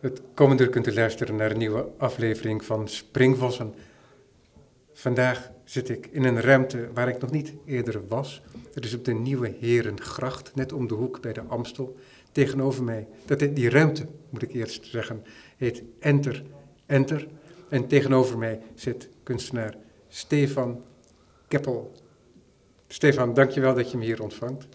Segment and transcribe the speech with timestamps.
[0.00, 3.74] Het komende uur kunt u luisteren naar een nieuwe aflevering van Springvossen.
[4.92, 8.42] Vandaag zit ik in een ruimte waar ik nog niet eerder was.
[8.74, 11.96] Het is op de Nieuwe Herengracht, net om de hoek bij de Amstel.
[12.32, 15.24] Tegenover mij, dat, die ruimte moet ik eerst zeggen,
[15.56, 16.44] heet Enter
[16.86, 17.26] Enter.
[17.68, 19.76] En tegenover mij zit kunstenaar
[20.08, 20.82] Stefan
[21.48, 21.92] Keppel.
[22.86, 24.66] Stefan, dankjewel dat je me hier ontvangt.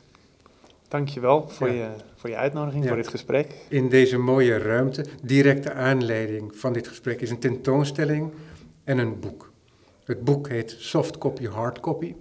[0.92, 1.74] Dankjewel voor, ja.
[1.74, 3.48] je, voor je uitnodiging, voor dit gesprek.
[3.68, 8.32] In deze mooie ruimte, directe aanleiding van dit gesprek, is een tentoonstelling
[8.84, 9.52] en een boek.
[10.04, 12.16] Het boek heet Soft Copy, Hard Copy.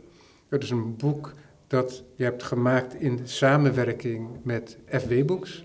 [0.49, 1.33] Het is een boek
[1.67, 5.65] dat je hebt gemaakt in samenwerking met FW Books.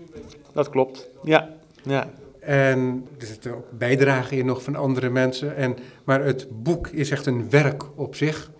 [0.52, 1.56] Dat klopt, ja.
[1.82, 2.10] ja.
[2.40, 5.56] En er zitten ook bijdragen in nog van andere mensen.
[5.56, 8.50] En, maar het boek is echt een werk op zich.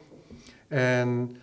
[0.69, 1.37] En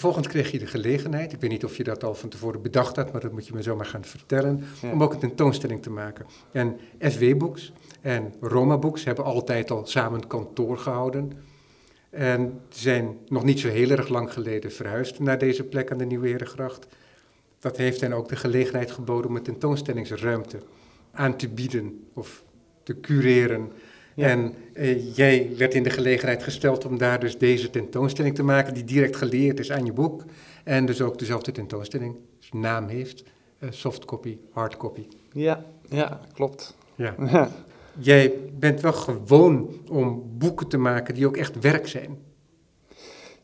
[0.00, 2.96] vervolgens kreeg je de gelegenheid, ik weet niet of je dat al van tevoren bedacht
[2.96, 6.26] had, maar dat moet je me zomaar gaan vertellen, om ook een tentoonstelling te maken.
[6.52, 11.32] En FW Books en Roma Books hebben altijd al samen kantoor gehouden.
[12.10, 16.04] En zijn nog niet zo heel erg lang geleden verhuisd naar deze plek aan de
[16.04, 16.86] Nieuwe Herengracht.
[17.58, 20.58] Dat heeft hen ook de gelegenheid geboden om een tentoonstellingsruimte
[21.12, 22.44] aan te bieden of
[22.82, 23.72] te cureren.
[24.16, 28.74] En eh, jij werd in de gelegenheid gesteld om daar dus deze tentoonstelling te maken,
[28.74, 30.24] die direct geleerd is aan je boek.
[30.64, 33.24] En dus ook dezelfde tentoonstelling, dus naam heeft,
[33.58, 35.06] uh, soft copy, hard copy.
[35.32, 36.76] Ja, ja, klopt.
[36.94, 37.14] Ja.
[37.98, 42.18] jij bent wel gewoon om boeken te maken die ook echt werk zijn.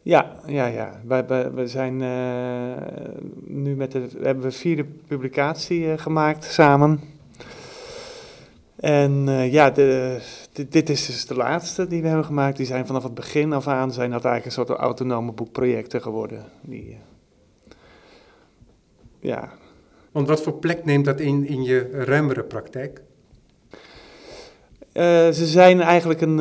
[0.03, 1.01] Ja, ja, ja.
[1.05, 2.77] Wij, zijn uh,
[3.45, 7.01] nu met de, hebben we vierde publicatie uh, gemaakt samen.
[8.83, 10.19] En uh, ja, de,
[10.69, 12.57] dit is dus de laatste die we hebben gemaakt.
[12.57, 16.45] Die zijn vanaf het begin af aan zijn dat eigenlijk een soort autonome boekprojecten geworden.
[16.61, 16.99] Die,
[19.21, 19.53] ja.
[20.13, 23.03] Want wat voor plek neemt dat in, in je ruimere praktijk?
[24.93, 26.37] Uh, ze zijn eigenlijk een,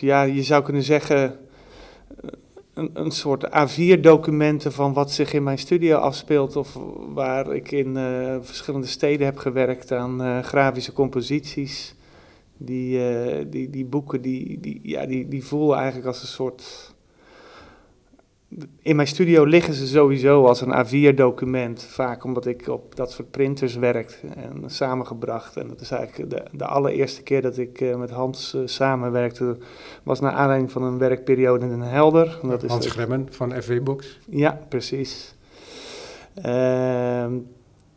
[0.00, 1.38] ja, je zou kunnen zeggen,
[2.76, 6.56] een, een soort A4-documenten van wat zich in mijn studio afspeelt.
[6.56, 6.78] Of
[7.14, 11.94] waar ik in uh, verschillende steden heb gewerkt aan grafische composities.
[12.58, 12.98] Die,
[13.48, 16.94] die, die boeken, die, die, ja, die, die voelen eigenlijk als een soort
[18.82, 23.30] in mijn studio liggen ze sowieso als een A4-document, vaak omdat ik op dat soort
[23.30, 25.56] printers werk en samengebracht.
[25.56, 29.56] En dat is eigenlijk de, de allereerste keer dat ik uh, met Hans uh, samenwerkte,
[30.02, 32.38] was naar aanleiding van een werkperiode in Den Helder.
[32.42, 34.18] Dat is Hans Gremmen van FW Books.
[34.28, 35.34] Ja, precies.
[36.44, 37.26] Uh,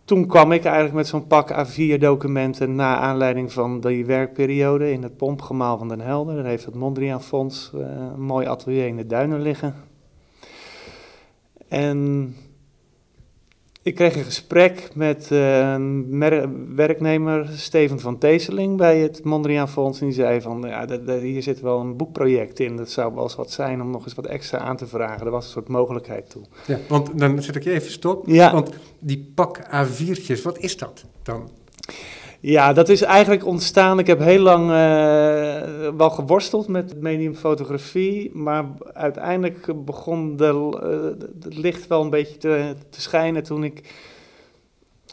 [0.10, 5.18] toen kwam ik eigenlijk met zo'n pak A4-documenten na aanleiding van die werkperiode in het
[5.18, 6.36] pompgemaal van Den Helder.
[6.36, 9.74] Daar heeft het Mondriaan Fonds eh, een mooi atelier in de duinen liggen.
[11.70, 12.36] En
[13.82, 20.00] ik kreeg een gesprek met uh, een werknemer, Steven van Teeseling, bij het Mondriaan Fonds.
[20.00, 22.76] En die zei van, ja, hier zit wel een boekproject in.
[22.76, 25.26] Dat zou wel eens wat zijn om nog eens wat extra aan te vragen.
[25.26, 26.44] Er was een soort mogelijkheid toe.
[26.68, 28.28] Ja, want dan zet ik je even stop.
[28.28, 28.54] Ja.
[28.54, 28.70] Want
[29.00, 31.50] die pak A4'tjes, wat is dat dan?
[32.42, 34.00] Ja, dat is eigenlijk ontstaan.
[34.00, 40.80] Ik heb heel lang uh, wel geworsteld met het medium fotografie, maar uiteindelijk begon de,
[40.84, 43.82] uh, het licht wel een beetje te, te schijnen toen ik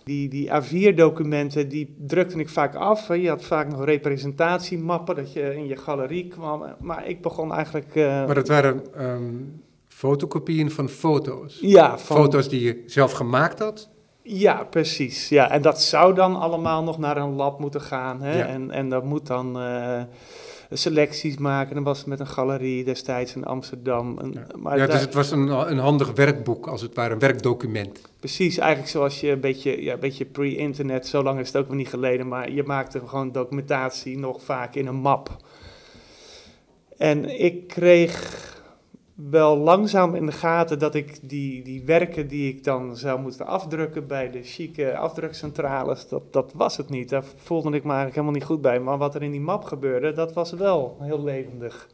[0.04, 3.08] die, die A4-documenten, die drukte ik vaak af.
[3.08, 7.94] Je had vaak nog representatiemappen dat je in je galerie kwam, maar ik begon eigenlijk...
[7.94, 11.58] Uh, maar dat waren um, fotocopieën van foto's?
[11.60, 11.98] Ja.
[11.98, 13.88] Van, foto's die je zelf gemaakt had?
[14.28, 15.28] Ja, precies.
[15.28, 18.22] Ja, en dat zou dan allemaal nog naar een lab moeten gaan.
[18.22, 18.40] Hè?
[18.40, 20.02] En, en dat moet dan uh,
[20.70, 21.74] selecties maken.
[21.74, 24.18] Dat was met een galerie destijds in Amsterdam.
[24.18, 27.18] En, ja, maar ja dus het was een, een handig werkboek, als het ware, een
[27.18, 28.00] werkdocument.
[28.18, 31.68] Precies, eigenlijk zoals je een beetje, ja, een beetje pre-internet, zo lang is het ook
[31.68, 35.36] nog niet geleden, maar je maakte gewoon documentatie nog vaak in een map.
[36.96, 38.54] En ik kreeg
[39.16, 43.46] wel langzaam in de gaten dat ik die, die werken die ik dan zou moeten
[43.46, 47.08] afdrukken bij de chique afdrukcentrales, dat, dat was het niet.
[47.08, 48.80] Daar voelde ik me eigenlijk helemaal niet goed bij.
[48.80, 51.88] Maar wat er in die map gebeurde, dat was wel heel levendig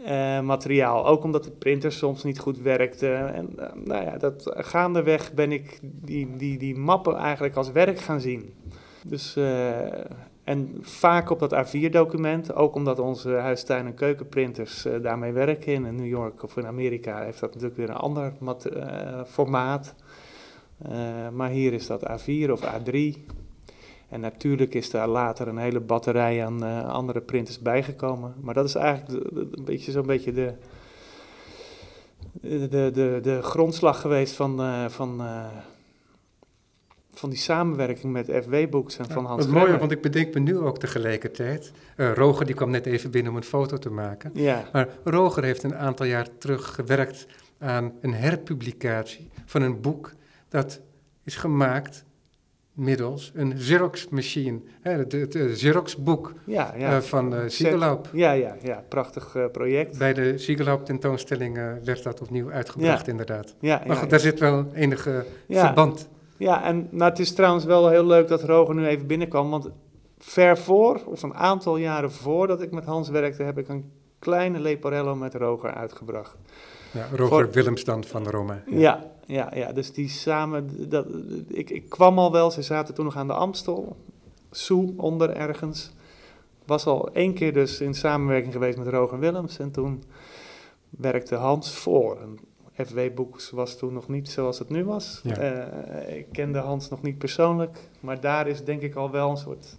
[0.00, 1.06] uh, materiaal.
[1.06, 3.12] Ook omdat de printer soms niet goed werkte.
[3.12, 7.98] En uh, nou ja, dat, gaandeweg ben ik die, die, die mappen eigenlijk als werk
[7.98, 8.54] gaan zien.
[9.04, 9.36] Dus...
[9.36, 9.78] Uh,
[10.46, 15.86] en vaak op dat A4-document, ook omdat onze huistuin- en keukenprinters uh, daarmee werken.
[15.86, 19.94] In New York of in Amerika heeft dat natuurlijk weer een ander uh, formaat.
[20.88, 22.96] Uh, maar hier is dat A4 of A3.
[24.08, 28.34] En natuurlijk is daar later een hele batterij aan andere printers bijgekomen.
[28.40, 30.54] Maar dat is eigenlijk een beetje zo'n beetje de,
[32.40, 34.60] de, de, de grondslag geweest van,
[34.90, 35.20] van
[37.18, 39.78] van die samenwerking met FW Books en van Hans Wat mooi, Gremmer.
[39.80, 41.72] want ik bedenk me nu ook tegelijkertijd.
[41.96, 44.30] eh, Roger die kwam net even binnen om een foto te maken.
[44.34, 47.26] Ja, Maar Roger heeft een aantal jaar terug gewerkt
[47.58, 50.12] aan een herpublicatie van een boek
[50.48, 50.80] dat
[51.24, 52.04] is gemaakt
[52.72, 54.60] middels een Xerox-machine.
[54.82, 56.96] Het, het, Xerox-boek ja, ja.
[56.96, 58.10] eh, van uh, Siegelhaup.
[58.12, 58.84] Ja, ja, ja.
[58.88, 59.98] Prachtig project.
[59.98, 63.54] Bij de Siegelhaup-tentoonstelling werd dat opnieuw uitgebracht, inderdaad.
[63.60, 66.08] Ja, Maar ja, goed, daar zit wel enige verband.
[66.38, 69.50] Ja, en nou, het is trouwens wel heel leuk dat Roger nu even binnenkwam.
[69.50, 69.70] Want
[70.18, 74.58] ver voor, of een aantal jaren voordat ik met Hans werkte, heb ik een kleine
[74.58, 76.36] Leporello met Roger uitgebracht.
[76.90, 78.62] Ja, Roger Voor- Willems dan van Roma.
[78.66, 79.72] Ja, ja, ja.
[79.72, 81.06] Dus die samen, dat,
[81.48, 83.96] ik, ik kwam al wel, ze zaten toen nog aan de Amstel,
[84.50, 85.92] Soe onder ergens.
[86.64, 90.02] Was al één keer dus in samenwerking geweest met Roger Willems en toen
[90.90, 92.20] werkte Hans voor.
[92.20, 92.38] En
[92.84, 95.20] FW Books was toen nog niet zoals het nu was.
[95.22, 95.36] Ja.
[95.36, 99.36] Eh, ik kende Hans nog niet persoonlijk, maar daar is denk ik al wel een
[99.36, 99.76] soort,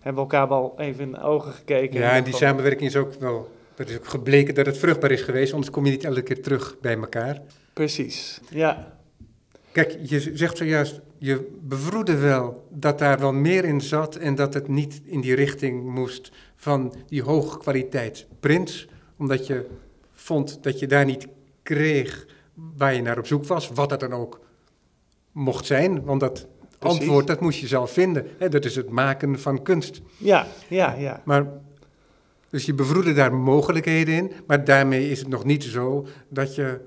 [0.00, 2.00] hebben we elkaar wel even in de ogen gekeken.
[2.00, 3.54] Ja, en die samenwerking is ook wel...
[3.74, 6.42] Dat is ook gebleken dat het vruchtbaar is geweest, anders kom je niet elke keer
[6.42, 7.42] terug bij elkaar.
[7.72, 8.96] Precies, ja.
[9.72, 14.54] Kijk, je zegt zojuist, je bevroedde wel dat daar wel meer in zat en dat
[14.54, 19.66] het niet in die richting moest van die hoge kwaliteit prints, omdat je
[20.12, 21.26] vond dat je daar niet
[21.66, 22.26] kreeg
[22.76, 24.40] waar je naar op zoek was, wat dat dan ook
[25.32, 26.46] mocht zijn, want dat
[26.78, 26.98] Precies.
[26.98, 28.26] antwoord dat moest je zelf vinden.
[28.38, 30.00] Hè, dat is het maken van kunst.
[30.16, 31.22] Ja, ja, ja.
[31.24, 31.46] Maar,
[32.50, 36.80] dus je bevroedde daar mogelijkheden in, maar daarmee is het nog niet zo dat je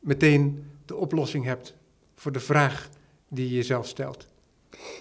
[0.00, 1.74] meteen de oplossing hebt
[2.14, 2.88] voor de vraag
[3.28, 4.26] die je jezelf stelt.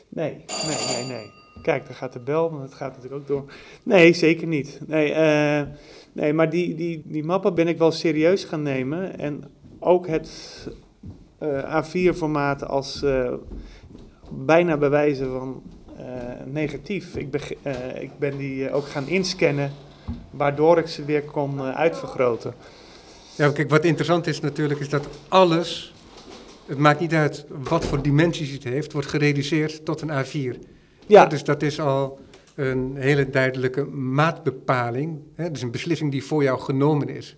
[0.09, 1.31] Nee, nee, nee, nee.
[1.61, 3.53] Kijk, daar gaat de bel, maar dat gaat natuurlijk ook door.
[3.83, 4.79] Nee, zeker niet.
[4.87, 5.61] Nee, eh,
[6.15, 9.19] nee maar die, die, die mappen ben ik wel serieus gaan nemen.
[9.19, 9.43] En
[9.79, 10.29] ook het
[11.37, 13.33] eh, A4-formaat als eh,
[14.31, 15.61] bijna bewijzen van
[15.97, 16.05] eh,
[16.45, 17.15] negatief.
[17.15, 19.71] Ik, eh, ik ben die ook gaan inscannen,
[20.31, 22.53] waardoor ik ze weer kon uitvergroten.
[23.35, 25.93] Ja, kijk, wat interessant is natuurlijk, is dat alles,
[26.65, 30.59] het maakt niet uit wat voor dimensies het heeft, wordt gereduceerd tot een A4.
[31.07, 32.19] Ja, Dus dat is al
[32.55, 35.19] een hele duidelijke maatbepaling.
[35.35, 35.51] Hè?
[35.51, 37.35] Dus een beslissing die voor jou genomen is.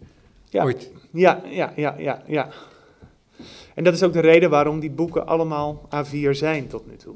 [0.50, 0.64] Ja.
[0.64, 0.92] Ooit.
[1.12, 2.50] Ja, ja, ja, ja, ja.
[3.74, 7.16] En dat is ook de reden waarom die boeken allemaal A4 zijn tot nu toe.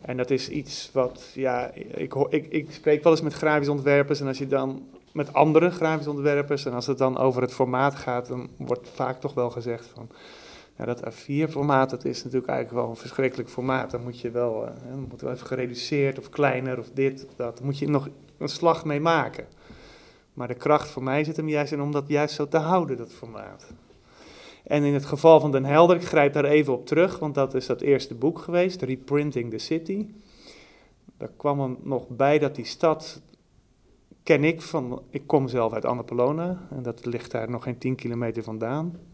[0.00, 4.20] En dat is iets wat, ja, ik, ik, ik spreek wel eens met grafisch ontwerpers
[4.20, 4.82] en als je dan
[5.12, 9.20] met andere grafisch ontwerpers en als het dan over het formaat gaat, dan wordt vaak
[9.20, 10.08] toch wel gezegd van,
[10.80, 13.90] ja, dat A4-formaat, dat is natuurlijk eigenlijk wel een verschrikkelijk formaat.
[13.90, 17.34] Dan moet je wel, eh, hè, dan wel even gereduceerd of kleiner of dit of
[17.34, 17.62] dat.
[17.62, 19.46] Moet je nog een slag mee maken.
[20.32, 22.96] Maar de kracht voor mij zit hem juist in om dat juist zo te houden,
[22.96, 23.72] dat formaat.
[24.64, 27.54] En in het geval van Den Helder, ik grijp daar even op terug, want dat
[27.54, 30.06] is dat eerste boek geweest, Reprinting the City.
[31.16, 33.20] Daar kwam er nog bij dat die stad,
[34.22, 37.94] ken ik van, ik kom zelf uit Annapolona, en dat ligt daar nog geen 10
[37.94, 39.09] kilometer vandaan.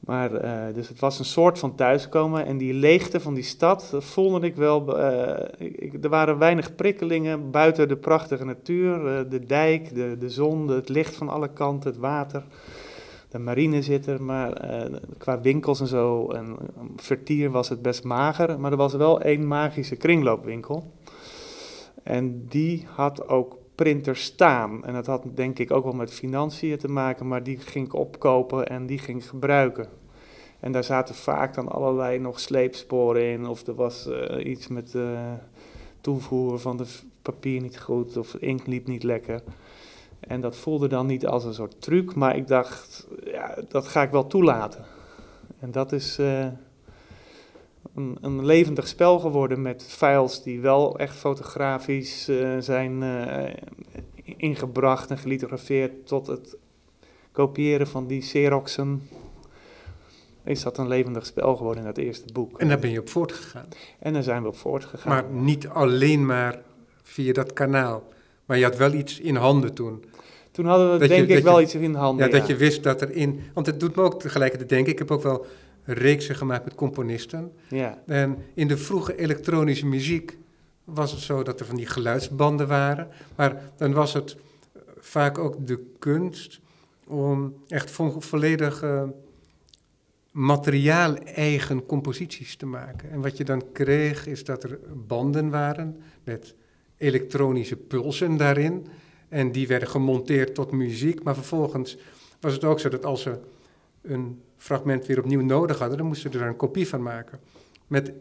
[0.00, 3.88] Maar, eh, dus het was een soort van thuiskomen en die leegte van die stad,
[3.90, 9.46] dat voelde ik wel, eh, er waren weinig prikkelingen buiten de prachtige natuur, eh, de
[9.46, 12.44] dijk, de, de zon, het licht van alle kanten, het water.
[13.28, 14.68] De marine zit er, maar
[15.18, 16.56] qua winkels en zo, en
[16.96, 18.60] vertier was het best mager.
[18.60, 20.92] Maar er was wel één magische kringloopwinkel.
[22.02, 24.84] En die had ook printers staan.
[24.84, 27.94] En dat had denk ik ook wel met financiën te maken, maar die ging ik
[27.94, 29.88] opkopen en die ging ik gebruiken.
[30.60, 34.94] En daar zaten vaak dan allerlei nog sleepsporen in, of er was eh, iets met
[34.94, 35.32] eh
[36.00, 36.86] toevoer van de
[37.22, 39.42] papier niet goed, of de inkt liep niet lekker.
[40.20, 44.02] En dat voelde dan niet als een soort truc, maar ik dacht, ja, dat ga
[44.02, 44.84] ik wel toelaten.
[45.58, 46.46] En dat is eh,
[47.98, 53.52] een, een levendig spel geworden met files die wel echt fotografisch eh, zijn eh,
[54.36, 56.56] ingebracht en gelithografeerd tot het
[57.32, 59.08] kopiëren van die Xeroxen.
[60.44, 62.58] Is dat een levendig spel geworden in dat eerste boek.
[62.60, 63.66] En daar ben je op voortgegaan.
[63.98, 65.12] En daar zijn we op voortgegaan.
[65.12, 66.60] Maar niet alleen maar
[67.02, 68.02] via dat kanaal.
[68.46, 70.04] Maar je had wel iets in handen toen.
[70.50, 72.26] Toen hadden we Dat je- denk ik wel je- iets in handen.
[72.26, 73.40] Ja, dat je wist dat er in...
[73.54, 74.92] Want het doet me ook tegelijkertijd denken...
[74.92, 75.46] Ik heb ook wel
[75.94, 77.52] reeksen gemaakt met componisten.
[77.68, 80.38] Ja, En in de vroege elektronische muziek
[80.84, 83.08] was het zo dat er van die geluidsbanden waren.
[83.36, 84.36] Maar dan was het
[84.72, 86.60] eh, vaak ook de kunst
[87.06, 89.02] om echt vo- volledig eh,
[90.32, 93.10] materiaal-eigen composities te maken.
[93.10, 96.54] En wat je dan kreeg is dat er banden waren met
[96.96, 98.86] elektronische pulsen daarin.
[99.28, 101.22] En die werden gemonteerd tot muziek.
[101.22, 101.96] Maar vervolgens
[102.40, 103.38] was het ook zo dat als ze
[104.02, 107.38] een fragment weer opnieuw nodig hadden, dan moesten ze er een kopie van maken.
[107.86, 108.12] met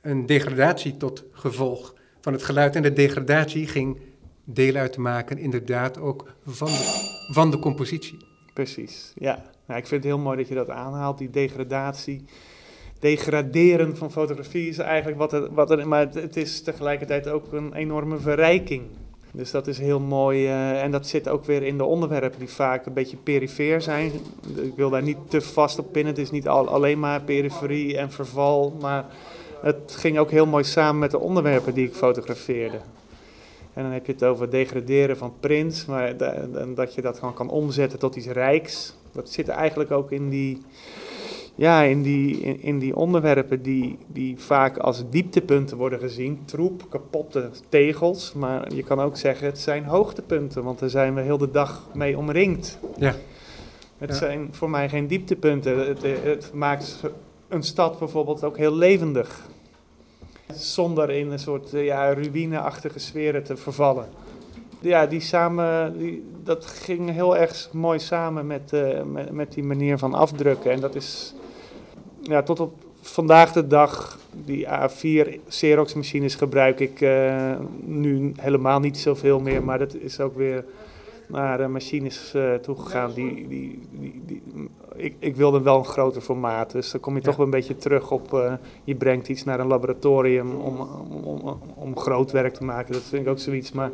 [0.00, 2.76] een degradatie tot gevolg van het geluid.
[2.76, 3.98] En de degradatie ging
[4.44, 8.18] deel uitmaken, inderdaad, ook van de, van de compositie.
[8.54, 9.42] Precies, ja.
[9.66, 12.24] Nou, ik vind het heel mooi dat je dat aanhaalt, die degradatie.
[12.98, 18.18] Degraderen van fotografie is eigenlijk wat wat het maar het is tegelijkertijd ook een enorme
[18.18, 18.82] verrijking.
[19.32, 20.44] Dus dat is heel mooi.
[20.44, 24.12] Uh, en dat zit ook weer in de onderwerpen die vaak een beetje perifeer zijn.
[24.56, 26.12] Ik wil daar niet te vast op pinnen.
[26.12, 28.76] Het is niet al, alleen maar periferie en verval.
[28.80, 29.04] Maar
[29.62, 32.80] het ging ook heel mooi samen met de onderwerpen die ik fotografeerde.
[33.72, 36.16] En dan heb je het over degraderen van prints, maar
[36.74, 38.94] dat je dat gewoon kan omzetten tot iets rijks.
[39.12, 40.62] Dat zit eigenlijk ook in die,
[41.60, 46.42] ja, in die, in, in, die onderwerpen die, die vaak als dieptepunten worden gezien.
[46.44, 48.32] Troep, kapotte tegels.
[48.32, 51.88] Maar je kan ook zeggen, het zijn hoogtepunten, want daar zijn we heel de dag
[51.94, 52.78] mee omringd.
[52.98, 53.14] Ja.
[53.98, 55.88] Het zijn voor mij geen dieptepunten.
[55.88, 57.00] Het, het maakt
[57.48, 59.46] een stad bijvoorbeeld ook heel levendig.
[60.54, 64.08] Zonder in een soort ja, ruïneachtige sferen te vervallen.
[64.80, 69.64] Ja, die samen, die, dat ging heel erg mooi samen met, uh, met, met, die
[69.64, 70.70] manier van afdrukken.
[70.70, 71.34] En dat is
[72.30, 78.80] ja, tot op vandaag de dag, die A4 Xerox machines gebruik ik uh, nu helemaal
[78.80, 79.64] niet zoveel meer.
[79.64, 80.64] Maar dat is ook weer
[81.26, 83.12] naar uh, machines uh, toegegaan.
[83.14, 84.42] Die, die, die, die,
[84.94, 86.72] ik, ik wilde wel een groter formaat.
[86.72, 87.26] Dus dan kom je ja.
[87.26, 88.32] toch wel een beetje terug op.
[88.32, 88.52] Uh,
[88.84, 92.92] je brengt iets naar een laboratorium om, om, om, om groot werk te maken.
[92.92, 93.72] Dat vind ik ook zoiets.
[93.72, 93.90] Maar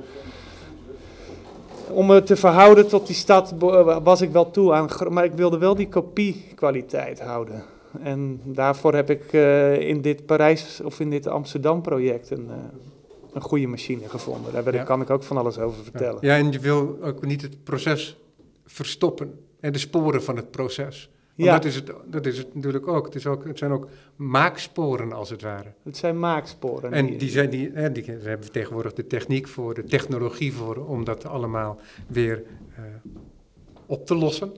[1.91, 3.55] om me te verhouden tot die stad
[4.03, 4.89] was ik wel toe aan.
[5.09, 7.65] Maar ik wilde wel die kopiekwaliteit houden.
[8.03, 9.33] En daarvoor heb ik
[9.81, 12.51] in dit Parijs of in dit Amsterdam project een
[13.37, 14.53] een goede machine gevonden.
[14.53, 14.83] Daar ja.
[14.83, 16.19] kan ik ook van alles over vertellen.
[16.21, 18.17] Ja, en je wil ook niet het proces
[18.65, 21.11] verstoppen en de sporen van het proces.
[21.35, 21.55] Want ja.
[21.55, 23.05] dat, is het, dat is het natuurlijk ook.
[23.05, 23.45] Het, is ook.
[23.45, 25.73] het zijn ook maaksporen, als het ware.
[25.83, 26.93] Het zijn maaksporen.
[26.93, 30.53] En die, zijn, die, hè, die, daar hebben we tegenwoordig de techniek voor, de technologie
[30.53, 32.43] voor, om dat allemaal weer
[32.79, 32.85] uh,
[33.87, 34.53] op te lossen.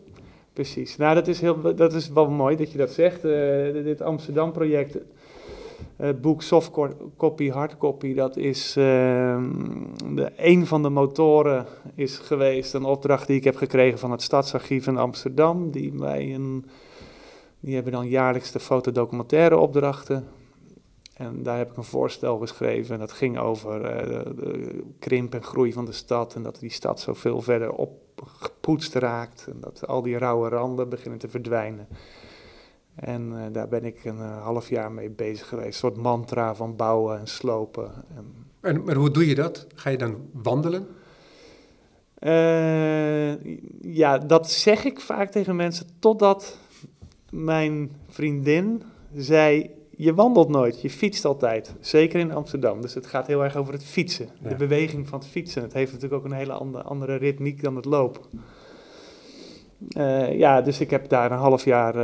[0.58, 0.96] Precies.
[0.96, 3.24] Nou, dat is, heel, dat is wel mooi dat je dat zegt.
[3.24, 3.32] Uh,
[3.72, 4.98] dit Amsterdam-project
[5.96, 8.84] het boek softcopy, hardcopy, dat is uh,
[10.14, 12.74] de, een van de motoren is geweest.
[12.74, 15.70] Een opdracht die ik heb gekregen van het Stadsarchief in Amsterdam.
[15.70, 16.64] Die, wij een,
[17.60, 20.24] die hebben dan jaarlijks de fotodocumentaire opdrachten.
[21.18, 22.94] En daar heb ik een voorstel geschreven.
[22.94, 26.34] En dat ging over uh, de, de, krimp en groei van de stad.
[26.34, 29.46] En dat die stad zoveel verder opgepoetst raakt.
[29.50, 31.88] En dat al die rauwe randen beginnen te verdwijnen.
[32.94, 35.66] En uh, daar ben ik een uh, half jaar mee bezig geweest.
[35.66, 37.92] Een soort mantra van bouwen en slopen.
[38.16, 39.66] En, en maar hoe doe je dat?
[39.74, 40.86] Ga je dan wandelen?
[42.20, 43.42] Uh,
[43.80, 46.58] ja, dat zeg ik vaak tegen mensen totdat
[47.30, 48.82] mijn vriendin
[49.14, 51.74] zei: Je wandelt nooit, je fietst altijd.
[51.80, 52.80] Zeker in Amsterdam.
[52.80, 54.28] Dus het gaat heel erg over het fietsen.
[54.42, 54.48] Ja.
[54.48, 55.62] De beweging van het fietsen.
[55.62, 58.22] Het heeft natuurlijk ook een hele andere, andere ritmiek dan het lopen.
[60.38, 61.94] ja, dus ik heb daar een half jaar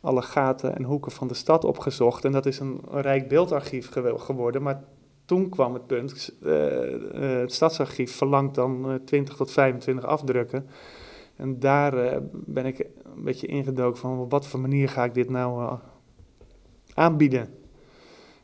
[0.00, 2.24] alle gaten en hoeken van de stad opgezocht.
[2.24, 4.62] En dat is een, een rijk beeldarchief geworden.
[4.62, 4.84] Maar
[5.24, 6.98] toen kwam het punt, uh, uh,
[7.40, 10.66] het stadsarchief verlangt dan uh, 20 tot 25 afdrukken.
[11.36, 12.78] En daar eh, ben ik
[13.14, 15.78] een beetje ingedoken van op wat voor manier ga ik dit nou
[16.94, 17.48] aanbieden.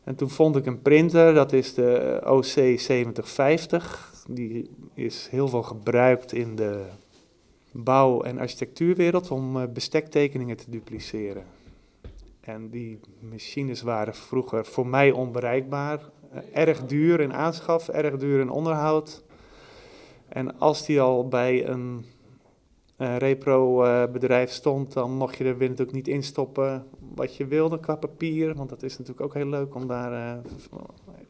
[0.05, 4.25] En toen vond ik een printer, dat is de OC 7050.
[4.29, 6.83] Die is heel veel gebruikt in de
[7.73, 11.45] bouw- en architectuurwereld om uh, bestektekeningen te dupliceren.
[12.41, 16.01] En die machines waren vroeger voor mij onbereikbaar.
[16.35, 19.23] Uh, erg duur in aanschaf, erg duur in onderhoud.
[20.29, 22.05] En als die al bij een
[22.99, 27.95] uh, repro-bedrijf stond, dan mocht je er weer natuurlijk niet instoppen wat je wilde qua
[27.95, 28.55] papier.
[28.55, 30.41] Want dat is natuurlijk ook heel leuk om daar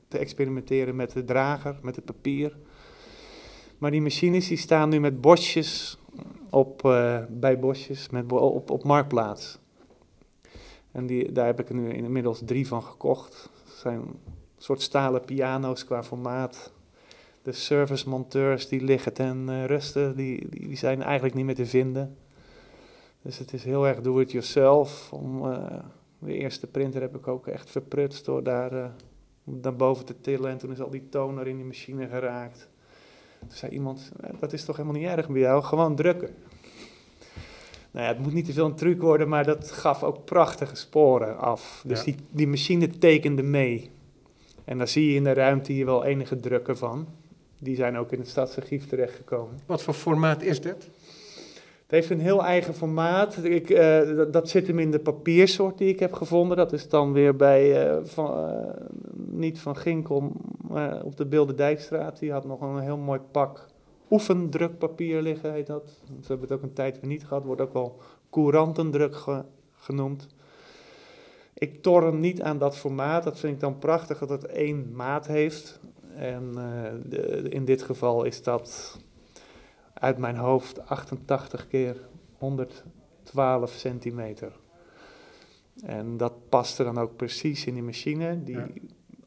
[0.08, 2.56] te experimenteren met de drager, met het papier.
[3.78, 5.98] Maar die machines die staan nu met bosjes
[6.50, 9.58] op, uh, bij bosjes met, op, op Marktplaats.
[10.92, 13.50] En die, daar heb ik er nu inmiddels drie van gekocht.
[13.64, 14.02] Het zijn
[14.58, 16.72] soort stalen piano's qua formaat.
[17.42, 22.16] De servicemonteurs die liggen ten uh, rusten, die, die, zijn eigenlijk niet meer te vinden.
[23.22, 25.12] Dus het is heel erg do-it-yourself.
[25.12, 25.78] Om, uh,
[26.18, 28.86] de eerste printer heb ik ook echt verprutst door daar uh,
[29.44, 30.50] naar boven te tillen.
[30.50, 32.68] En toen is al die toner in die machine geraakt.
[33.38, 36.34] Toen zei iemand, eh, dat is toch helemaal niet erg bij jou, gewoon drukken.
[37.90, 40.76] Nou ja, het moet niet te veel een truc worden, maar dat gaf ook prachtige
[40.76, 41.82] sporen af.
[41.86, 42.04] Dus ja.
[42.04, 43.90] die, die machine tekende mee.
[44.64, 47.06] En dan zie je in de ruimte hier wel enige drukken van.
[47.58, 49.60] Die zijn ook in het stadsarchief terechtgekomen.
[49.66, 50.88] Wat voor formaat is dit?
[51.90, 53.44] Het heeft een heel eigen formaat.
[53.44, 56.56] Ik, eh, dat, zit hem in de papiersoort die ik heb gevonden.
[56.56, 60.32] Dat is dan weer bij, eh, van, eh, niet van Ginkel,
[60.68, 62.18] maar op de Bilderdijkstraat.
[62.18, 63.66] Die had nog een heel mooi pak
[64.10, 65.88] oefendrukpapier liggen, heet dat.
[66.06, 67.44] Ze hebben het ook een tijd weer niet gehad.
[67.44, 67.96] Wordt ook wel
[68.30, 69.44] courantendruk ge-
[69.74, 70.26] genoemd.
[71.54, 73.22] Ik torn niet aan dat formaat.
[73.22, 75.80] Dat vind ik dan prachtig dat het één maat heeft.
[76.16, 76.52] En
[77.04, 78.98] de- in dit geval is dat
[80.00, 81.96] uit mijn hoofd 88 keer
[82.38, 84.52] 112 centimeter.
[85.84, 88.68] En dat past er dan ook precies in die machine, die Ja.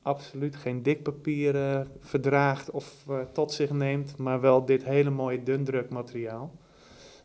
[0.01, 5.43] absoluut geen dik papier verdraagt of eh, tot zich neemt, maar wel dit hele mooie
[5.43, 6.51] dundrukmateriaal.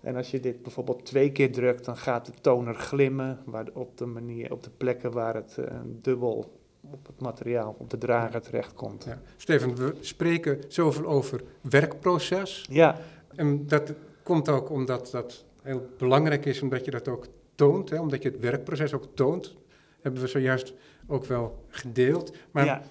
[0.01, 3.99] En als je dit bijvoorbeeld twee keer drukt, dan gaat de toner glimmen waar, op,
[3.99, 6.57] de manier, op de plekken waar het eh, dubbel
[6.91, 9.05] op het materiaal, op de drager terechtkomt.
[9.05, 9.21] Ja.
[9.37, 12.67] Steven, we spreken zoveel over werkproces.
[12.71, 12.99] Ja,
[13.39, 13.93] En dat
[14.23, 18.29] komt ook omdat dat heel belangrijk is, omdat je dat ook toont, hè, omdat je
[18.29, 19.57] het werkproces ook toont.
[20.01, 20.75] Hebben we zojuist
[21.07, 22.37] ook wel gedeeld.
[22.51, 22.83] Maar ja.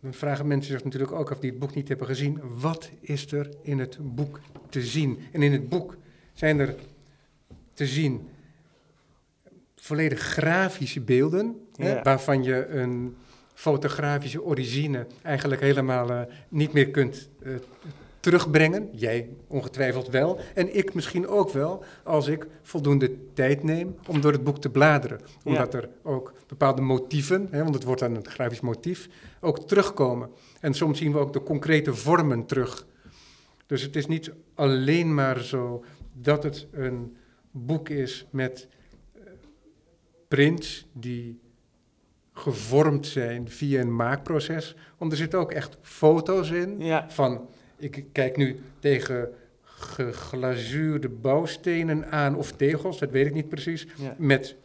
[0.00, 3.32] dan vragen mensen zich natuurlijk ook af die het boek niet hebben gezien, wat is
[3.32, 5.18] er in het boek te zien?
[5.32, 5.96] En in het boek
[6.32, 6.74] zijn er
[7.72, 8.28] te zien
[9.76, 13.16] volledig grafische beelden, hè, waarvan je een
[13.54, 17.54] fotografische origine eigenlijk helemaal eh, niet meer kunt eh,
[18.22, 18.88] terugbrengen.
[18.92, 20.40] Jij ongetwijfeld wel.
[20.54, 24.70] En ik misschien ook wel, als ik voldoende tijd neem om door het boek te
[24.70, 25.20] bladeren.
[25.44, 29.08] Omdat er ook bepaalde motieven, hè, want het wordt dan een grafisch motief,
[29.40, 30.30] ook terugkomen.
[30.60, 32.86] En soms zien we ook de concrete vormen terug.
[33.66, 37.16] Dus het is niet alleen maar zo dat het een
[37.50, 38.68] boek is met
[39.12, 39.20] eh,
[40.28, 41.40] prints die
[42.32, 44.76] gevormd zijn via een maakproces.
[44.98, 47.48] Want er zitten ook echt foto's in Ja, van,
[47.82, 49.28] ik kijk nu tegen
[49.62, 54.14] geglazuurde bouwstenen aan of tegels, dat weet ik niet precies, ja.
[54.18, 54.56] met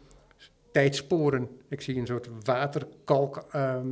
[0.71, 1.49] tijdsporen.
[1.69, 3.87] Ik zie een soort waterkalk ehm,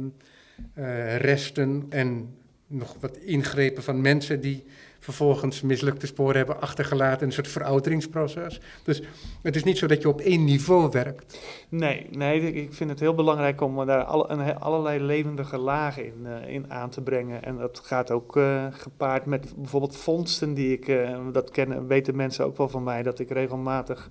[0.74, 2.36] eh, en
[2.68, 4.64] nog wat ingrepen van mensen die
[5.06, 8.60] vervolgens mislukte sporen hebben achtergelaten, een soort verouderingsproces.
[8.84, 9.02] Dus
[9.42, 11.40] het is niet zo dat je op één niveau werkt.
[11.70, 16.54] Nee, nee, ik- vind het heel belangrijk om daar een, allerlei levendige lagen in, eh,
[16.54, 17.44] in aan te brengen.
[17.44, 22.16] En dat gaat ook eh, gepaard met bijvoorbeeld vondsten die ik, eh, dat kennen, weten
[22.16, 24.10] mensen ook wel van mij, dat ik regelmatig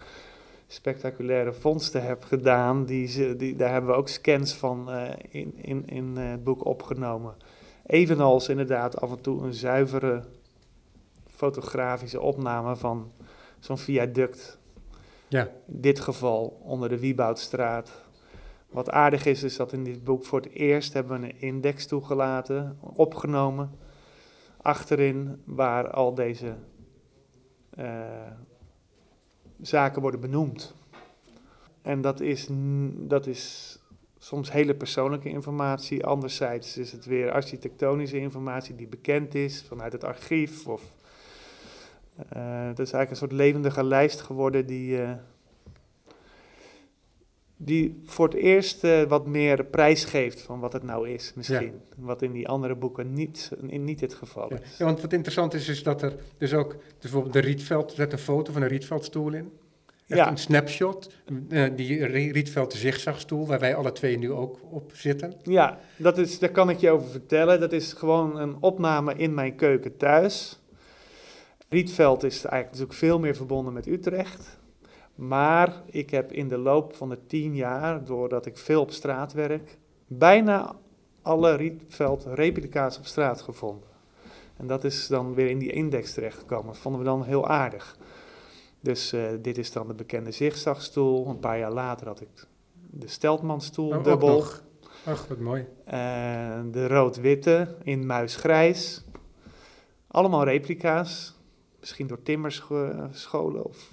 [0.67, 2.85] spectaculaire vondsten heb gedaan.
[2.85, 4.91] Die ze, die, daar hebben we ook scans van
[5.31, 7.35] in, in, in het boek opgenomen.
[7.87, 10.23] Evenals inderdaad af en toe een zuivere
[11.35, 13.12] fotografische opname van
[13.59, 14.59] zo'n viaduct
[15.29, 18.03] Ja, in dit geval onder de Wieboudstraat.
[18.70, 21.87] Wat aardig is, is dat in dit boek voor het eerst hebben we een index
[21.87, 23.70] toegelaten, opgenomen.
[24.62, 26.55] Achterin waar al deze
[27.70, 28.31] eh,
[29.61, 30.75] zaken worden benoemd.
[31.83, 32.49] En dat is,
[32.90, 33.79] dat is
[34.18, 36.07] soms hele persoonlijke informatie.
[36.07, 40.66] Anderzijds is het weer architectonische informatie die bekend is vanuit het archief.
[40.66, 40.83] Of,
[42.16, 45.11] het is eigenlijk een soort levendige lijst geworden die, eh,
[47.57, 51.81] die voor het eerst eh, wat meer prijs geeft van wat het nou is, misschien.
[51.96, 54.59] Wat in die andere boeken niet, in niet het geval ja.
[54.61, 54.77] is.
[54.79, 57.96] Ja, want wat interessant is, is dat er dus ook, dus bijvoorbeeld de Rietveld, er
[57.96, 59.53] zet een foto van een Rietveldstoel in.
[60.07, 60.31] Echt Ja.
[60.31, 61.11] een snapshot,
[61.48, 65.35] eh, die Rie- Rietveld zigzagstoel, waar wij alle twee nu ook op zitten.
[65.42, 67.61] Ja, dat is, daar kan ik je over vertellen.
[67.61, 70.59] Dat is gewoon een opname in mijn keuken thuis.
[71.75, 74.59] Rietveld is eigenlijk natuurlijk veel meer verbonden met Utrecht.
[75.15, 79.33] Maar ik heb in de loop van de tien jaar, doordat ik veel op straat
[79.33, 80.77] werk, bijna
[81.23, 83.89] alle Rietveld-replica's op straat gevonden.
[84.57, 86.67] En dat is dan weer in die index terechtgekomen.
[86.67, 87.97] Dat vonden we dan heel aardig.
[88.81, 91.27] Dus eh, dit is dan de bekende zigzagstoel.
[91.27, 92.47] Een paar jaar later had ik
[92.91, 94.45] de Steltmanstoel Oh, dubbel.
[95.05, 95.67] Ach, wat mooi.
[95.85, 99.05] Eh, de rood-witte in muisgrijs.
[100.07, 101.34] Allemaal replica's.
[101.85, 103.90] Misschien door timmerscholen of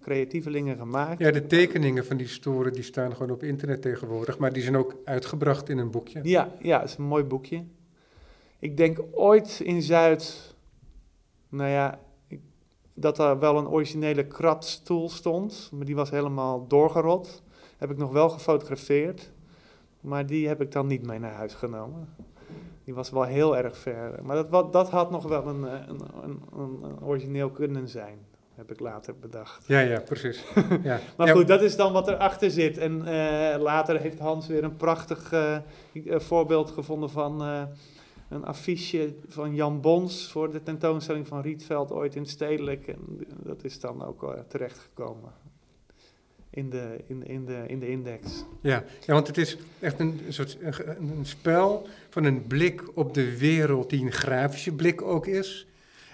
[0.00, 1.18] creatievelingen gemaakt.
[1.18, 4.76] Ja, de tekeningen van die storen die staan gewoon op internet tegenwoordig, maar die zijn
[4.76, 6.20] ook uitgebracht in een boekje.
[6.22, 7.64] Ja, ja, het is een mooi boekje.
[8.58, 10.54] Ik denk ooit in Zuid,
[11.48, 12.40] nou ja, ik-
[12.94, 17.42] dat er wel een originele kratstoel stond, maar die was helemaal doorgerot.
[17.76, 19.30] Heb ik nog wel gefotografeerd,
[20.00, 22.08] maar die heb ik dan niet mee naar huis genomen.
[22.90, 24.18] Die was wel heel erg ver.
[24.22, 26.42] Maar dat, wat, dat had nog wel een, eh, een, een,
[26.82, 28.18] een, origineel kunnen zijn,
[28.54, 29.66] heb ik later bedacht.
[29.66, 30.44] Ja, ja, precies.
[30.82, 31.00] Ja.
[31.16, 32.78] Maar goed, dat is dan wat erachter zit.
[32.78, 35.58] En eh, later heeft Hans weer een prachtig eh,
[36.16, 37.40] voorbeeld gevonden van
[38.28, 42.88] een affiche van Jan Bons voor de tentoonstelling van Rietveld ooit in Stedelijk.
[42.88, 45.32] En dat is dan ook terechtgekomen
[46.50, 48.44] in de, in, in, de, in de index.
[48.60, 53.38] Ja, ja, want het is echt een soort een, spel van een blik op de
[53.38, 55.66] wereld die een grafische blik ook is.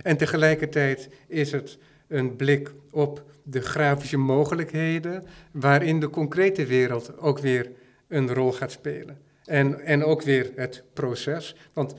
[0.02, 7.38] En tegelijkertijd is het een blik op de grafische mogelijkheden, waarin de concrete wereld ook
[7.38, 7.70] weer
[8.08, 9.18] een rol gaat spelen.
[9.44, 11.56] En, en ook weer het proces.
[11.72, 11.94] Want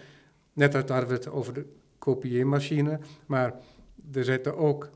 [0.53, 1.65] net hadden we het over de
[1.97, 3.53] kopieermachine, maar
[4.13, 4.89] er zitten ook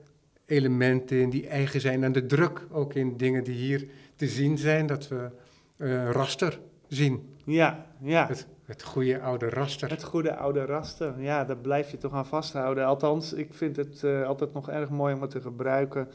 [0.51, 2.67] elementen in die eigen zijn aan de druk.
[2.71, 5.29] Ook in dingen die hier te zien zijn, dat we
[5.77, 7.35] uh, raster zien.
[7.45, 8.27] Ja, ja.
[8.27, 9.89] Het, het goede oude raster.
[9.89, 12.85] Het goede oude raster, ja, daar blijf je toch aan vasthouden.
[12.85, 16.07] Althans, ik vind het uh, altijd nog erg mooi om het te gebruiken.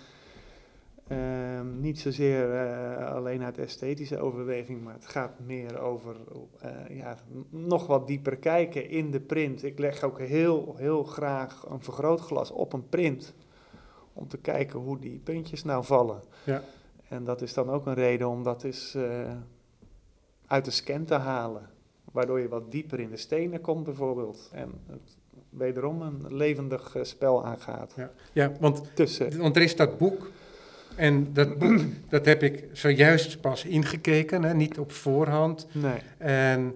[1.09, 1.19] Uh,
[1.81, 6.17] niet zozeer uh, alleen uit esthetische overweging, maar het gaat meer over
[6.89, 7.17] ja,
[7.51, 9.65] nog wat dieper kijken in de print.
[9.65, 13.35] Ik leg ook heel, heel graag een vergrootglas op een print
[14.17, 16.23] om te kijken hoe die puntjes nou vallen.
[16.45, 16.63] Ja.
[17.09, 19.31] En dat is dan ook een reden om dat eens uh,
[20.47, 21.71] uit de scan te halen.
[22.13, 24.51] Waardoor je wat dieper in de stenen komt bijvoorbeeld.
[24.53, 25.17] En het
[25.49, 27.93] wederom een levendig uh, spel aangaat.
[27.97, 29.39] Ja, ja want, Tussen.
[29.39, 30.31] want er is dat boek.
[30.97, 35.67] En dat boek, dat heb ik zojuist pas ingekeken, hè, niet op voorhand.
[35.73, 35.99] Nee.
[36.19, 36.75] En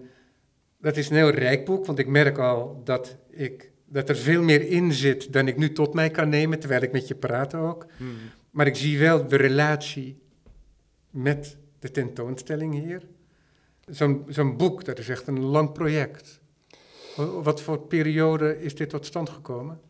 [0.78, 4.42] dat is een heel rijk boek, want ik merk al dat ik dat er veel
[4.42, 7.54] meer in zit dan ik nu tot mij kan nemen, terwijl ik met je praat
[7.54, 7.86] ook.
[7.96, 8.16] Hmm.
[8.50, 10.22] Maar ik zie wel de relatie
[11.10, 13.02] met de tentoonstelling hier.
[13.86, 16.40] Zo'n zo'n boek, dat is echt een lang project.
[17.42, 19.80] Wat voor periode is dit tot stand gekomen?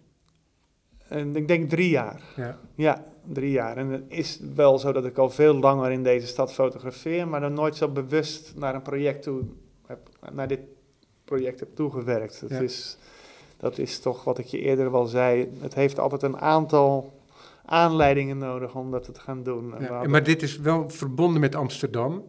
[1.09, 2.23] En ik denk drie jaar.
[2.37, 2.59] Ja.
[2.75, 3.77] ja, drie jaar.
[3.77, 7.41] En het is wel zo dat ik al veel langer in deze stad fotografeer, maar
[7.41, 9.43] dan nooit zo bewust naar een project toe
[9.87, 10.61] heb, naar dit
[11.25, 12.41] project heb toegewerkt.
[12.41, 12.97] Het is
[13.61, 15.49] dat is toch wat ik je eerder wel zei.
[15.61, 17.19] Het heeft altijd een aantal
[17.65, 19.75] aanleidingen nodig om dat te gaan doen.
[19.81, 22.25] Ja, maar dit is wel verbonden met Amsterdam.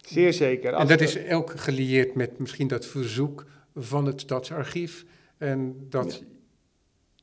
[0.00, 0.74] Zeer zeker.
[0.74, 5.04] En dat is ook gelieerd met misschien dat verzoek van het Stadsarchief.
[5.38, 6.22] En dat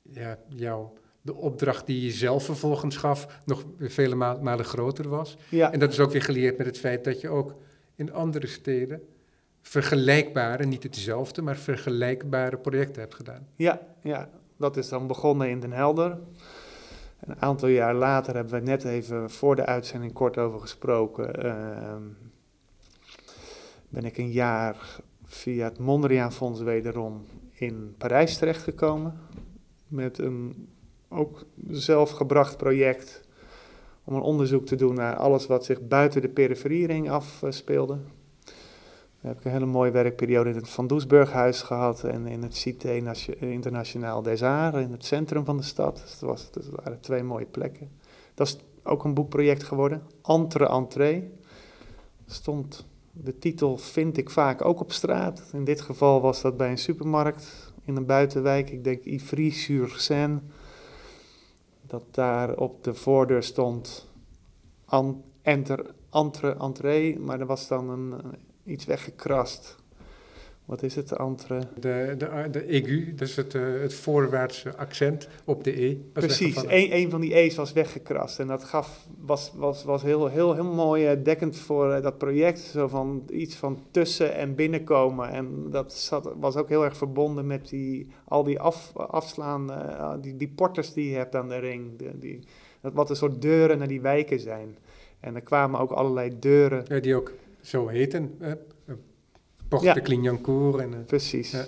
[0.03, 0.21] ja.
[0.21, 0.87] ja jou,
[1.21, 5.37] de opdracht die je zelf vervolgens gaf nog vele malen groter was.
[5.49, 5.71] Ja.
[5.71, 7.55] En dat is ook weer gelieerd met het feit dat je ook
[7.95, 9.01] in andere steden
[9.61, 13.47] vergelijkbare, niet hetzelfde, maar vergelijkbare projecten hebt gedaan.
[13.55, 16.17] Ja, ja, dat is dan begonnen in Den Helder.
[17.19, 21.45] Een aantal jaar later hebben we net even voor de uitzending kort over gesproken.
[21.45, 21.95] Uh,
[23.89, 29.19] ben ik een jaar via het Mondriaan Fonds wederom in Parijs terechtgekomen.
[29.87, 30.69] Met een
[31.09, 33.21] ook zelfgebracht project
[34.03, 37.97] om een onderzoek te doen naar alles wat zich buiten de periferiering afspeelde.
[39.21, 43.01] Heb ik een hele mooie werkperiode in het Van Doesburghuis gehad en in het Cité
[43.39, 46.01] Internationaal des Arts in het centrum van de stad.
[46.01, 47.89] Dus dat, was, dat waren twee mooie plekken.
[48.33, 50.03] Dat is ook een boekproject geworden.
[50.23, 51.31] Entre Entree.
[52.25, 55.49] Stond, de titel vind ik vaak ook op straat.
[55.53, 58.69] In dit geval was dat bij een supermarkt in een buitenwijk.
[58.69, 60.39] Ik denk Ivry-sur-Seine.
[61.87, 64.09] Dat daar op de voordeur stond
[65.41, 67.19] enter, entre, entree.
[67.19, 68.13] Maar er was dan een
[68.71, 69.79] iets weggekrast.
[70.65, 71.59] Wat is het, andere?
[71.79, 75.95] De, de, de aigu, dus het, uh, het voorwaartse accent op de E.
[76.13, 78.39] Precies, een, een van die E's was weggekrast.
[78.39, 82.17] En dat gaf, was, was, was heel, heel, heel mooi uh, dekkend voor uh, dat
[82.17, 82.59] project.
[82.59, 85.29] Zo van iets van tussen en binnenkomen.
[85.29, 89.71] En dat zat, was ook heel erg verbonden met die, al die af, afslaan,
[90.21, 91.97] die, die porters die je hebt aan de ring.
[91.97, 92.39] De, die,
[92.81, 94.77] dat wat een soort deuren naar die wijken zijn.
[95.19, 96.85] En er kwamen ook allerlei deuren.
[96.87, 98.37] Ja, die ook zo heten.
[99.67, 100.01] Porte ja.
[100.01, 100.79] Clignancourt.
[100.79, 101.51] En, uh, Precies.
[101.51, 101.65] Ja.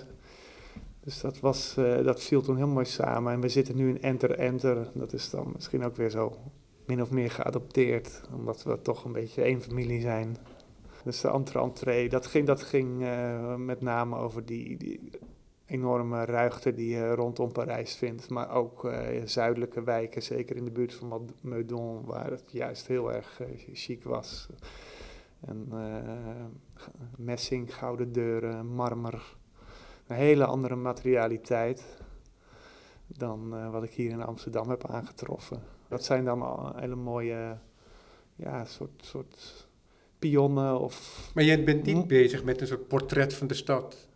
[1.00, 3.32] Dus dat, was, uh, dat viel toen heel mooi samen.
[3.32, 4.90] En we zitten nu in Enter Enter.
[4.94, 6.36] Dat is dan misschien ook weer zo
[6.86, 8.20] min of meer geadopteerd.
[8.34, 10.36] Omdat we toch een beetje één familie zijn.
[11.04, 15.10] Dus de entre entree, dat ging, dat ging uh, met name over die, die
[15.66, 18.30] enorme ruigte die je rondom Parijs vindt.
[18.30, 23.12] Maar ook uh, zuidelijke wijken, zeker in de buurt van Meudon, waar het juist heel
[23.12, 23.40] erg
[23.72, 24.48] chic was.
[25.46, 26.44] En uh,
[27.16, 29.36] messing, gouden deuren, marmer.
[30.06, 31.84] Een hele andere materialiteit
[33.06, 35.62] dan uh, wat ik hier in Amsterdam heb aangetroffen.
[35.88, 37.58] Dat zijn dan hele mooie,
[38.36, 39.68] ja, soort, soort
[40.18, 41.30] pionnen of...
[41.34, 44.08] Maar je bent niet bezig met een soort portret van de stad?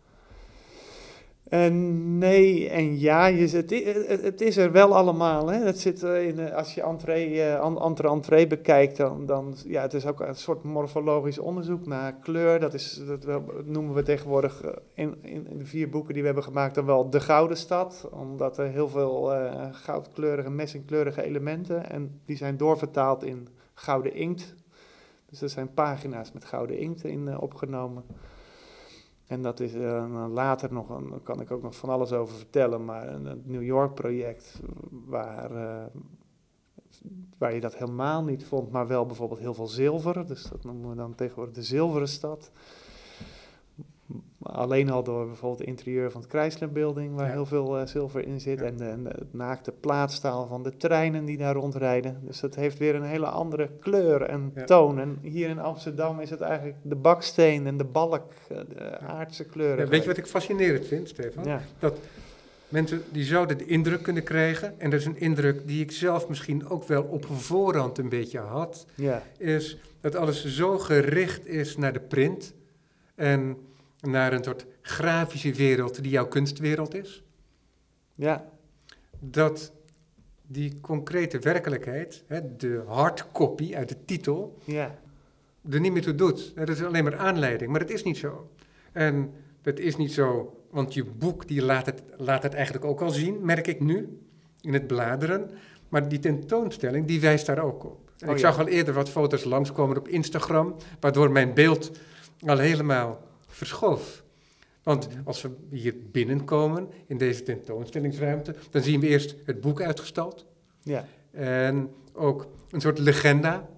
[1.49, 5.47] En nee en ja, je, het, het, is er wel allemaal.
[5.47, 5.73] Hè.
[5.73, 9.93] Zit eh, in, eh, als je entree, uh, entre entree bekijkt, dan, dan ja, het
[9.93, 12.59] is ook een soort morfologisch onderzoek naar kleur.
[12.59, 16.45] Dat, is, dat noemen we tegenwoordig in, in, in, de vier boeken die we hebben
[16.45, 18.09] gemaakt dan wel de Gouden Stad.
[18.11, 24.55] Omdat er heel veel uh, goudkleurige, messingkleurige elementen en die zijn doorvertaald in gouden inkt.
[25.29, 28.03] Dus er zijn pagina's met gouden inkt in opgenomen.
[29.29, 32.85] En dat is uh, later nog, een, kan ik ook nog van alles over vertellen,
[32.85, 35.85] maar een, New York project waar, uh,
[37.37, 40.27] waar je dat helemaal niet vond, maar wel bijvoorbeeld heel veel zilver.
[40.27, 42.51] Dus dat noemen we dan tegenwoordig de zilveren stad.
[44.41, 48.27] Alleen al door bijvoorbeeld het interieur van het Chrysler Building, waar heel veel uh, zilver
[48.27, 48.61] in zit.
[48.61, 52.21] En, de, en de, het naakte plaatstaal van de treinen die daar rondrijden.
[52.21, 54.99] Dus dat heeft weer een hele andere kleur en toon.
[54.99, 59.43] En hier in Amsterdam is het eigenlijk de baksteen en de balk, uh, de aardse
[59.43, 59.89] kleuren.
[59.89, 61.59] weet je wat ik fascinerend vind, Stefan?
[61.79, 61.97] Dat
[62.67, 66.27] mensen die zouden de indruk kunnen krijgen, en dat is een indruk die ik zelf
[66.27, 68.85] misschien ook wel op voorhand een beetje had,
[69.37, 72.53] is dat alles zo gericht is naar de print.
[73.15, 73.57] En
[74.01, 77.23] naar een soort grafische wereld die jouw kunstwereld is.
[78.15, 78.49] Ja.
[79.19, 79.71] Dat
[80.47, 84.99] die concrete werkelijkheid, hè, de hardcopy uit de titel, ja.
[85.69, 86.55] er niet meer toe doet.
[86.55, 88.51] Dat is alleen maar aanleiding, maar dat is niet zo.
[88.91, 93.01] En dat is niet zo, want je boek die laat, het, laat het eigenlijk ook
[93.01, 94.19] al zien, merk ik nu,
[94.61, 95.49] in het bladeren.
[95.89, 98.11] Maar die tentoonstelling, die wijst daar ook op.
[98.19, 101.91] En oh, ik zag al eerder wat foto's langskomen op Instagram, waardoor mijn beeld
[102.45, 103.27] al helemaal
[103.59, 104.23] verschoof.
[104.83, 110.45] Want als we hier binnenkomen in deze tentoonstellingsruimte, dan zien we eerst het boek uitgestald.
[110.81, 111.05] Ja.
[111.31, 113.69] En ook een soort legenda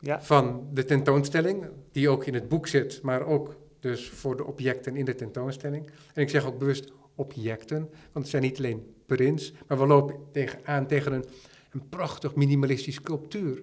[0.00, 0.22] ja.
[0.22, 4.96] van de tentoonstelling, die ook in het boek zit, maar ook dus voor de objecten
[4.96, 5.90] in de tentoonstelling.
[6.14, 10.16] En ik zeg ook bewust objecten, want het zijn niet alleen prints, maar we lopen
[10.32, 11.24] tegen, aan tegen een,
[11.70, 13.62] een prachtig minimalistisch sculptuur.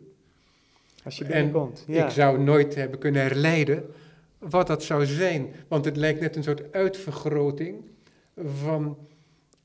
[1.03, 2.05] Als je binnenkomt, ja.
[2.05, 3.86] ik zou nooit hebben kunnen herleiden
[4.49, 5.53] wat dat zou zijn.
[5.67, 7.86] Want het lijkt net een soort uitvergroting
[8.62, 8.97] van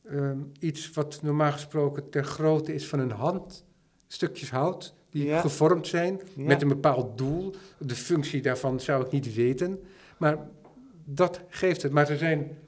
[0.05, 3.65] ehm, iets wat normaal gesproken ter grootte is van een hand.
[4.07, 7.55] Stukjes hout die gevormd zijn met een bepaald doel.
[7.79, 9.81] De functie daarvan zou ik niet weten.
[10.17, 10.39] Maar
[11.05, 11.93] dat geeft het.
[11.93, 12.59] Maar ze zijn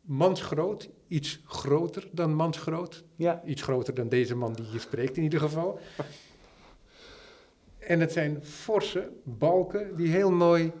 [0.00, 3.04] mansgroot, iets groter dan mansgroot.
[3.16, 3.42] Ja.
[3.44, 5.78] Iets groter dan deze man die hier spreekt in ieder geval.
[7.78, 10.72] En het zijn forse balken die heel mooi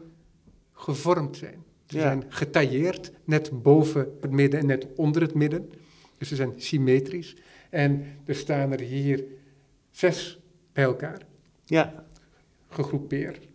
[0.78, 1.64] gevormd zijn.
[1.86, 5.72] Ze zijn getailleerd, net boven het midden en net onder het midden.
[6.18, 7.36] Dus ze zijn symmetrisch.
[7.70, 9.24] En er staan er hier
[9.90, 10.38] zes
[10.72, 11.26] bij elkaar.
[11.64, 12.04] Ja.
[12.68, 13.48] Gegroepeerd.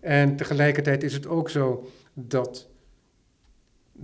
[0.00, 2.68] En tegelijkertijd is het ook zo dat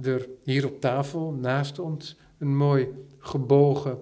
[0.02, 3.98] er hier op tafel naast ons een mooi gebogen,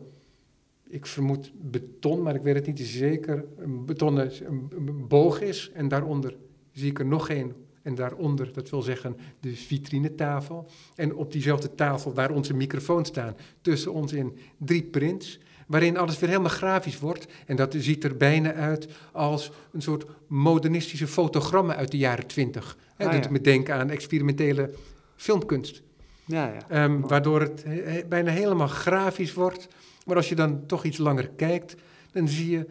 [0.88, 5.70] ik vermoed beton, maar ik weet het niet zeker, een betonnen een boog is.
[5.74, 6.36] En daaronder
[6.72, 7.52] zie ik er nog één
[7.88, 10.70] en daaronder, dat wil zeggen de vitrinetafel.
[10.94, 16.18] En op diezelfde tafel waar onze microfoons staan, tussen ons in drie prints, waarin alles
[16.18, 17.26] weer helemaal grafisch wordt.
[17.46, 22.76] En dat ziet er bijna uit als een soort modernistische fotogrammen uit de jaren twintig.
[22.96, 23.30] Ah, dat ja.
[23.30, 24.70] me denken aan experimentele
[25.16, 25.82] filmkunst.
[26.24, 26.68] Ja, ja.
[26.68, 27.64] Ehm, waardoor het
[28.08, 29.68] bijna helemaal grafisch wordt.
[30.06, 31.74] Maar als je dan toch iets langer kijkt,
[32.12, 32.66] dan zie je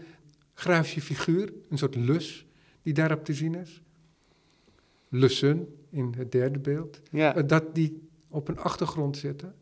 [0.53, 2.45] grafische figuur, een soort lus
[2.81, 3.81] die daarop te zien is.
[5.09, 7.35] Lussen in het derde beeld, ja.
[7.35, 9.55] Eh, dat die op een achtergrond zitten.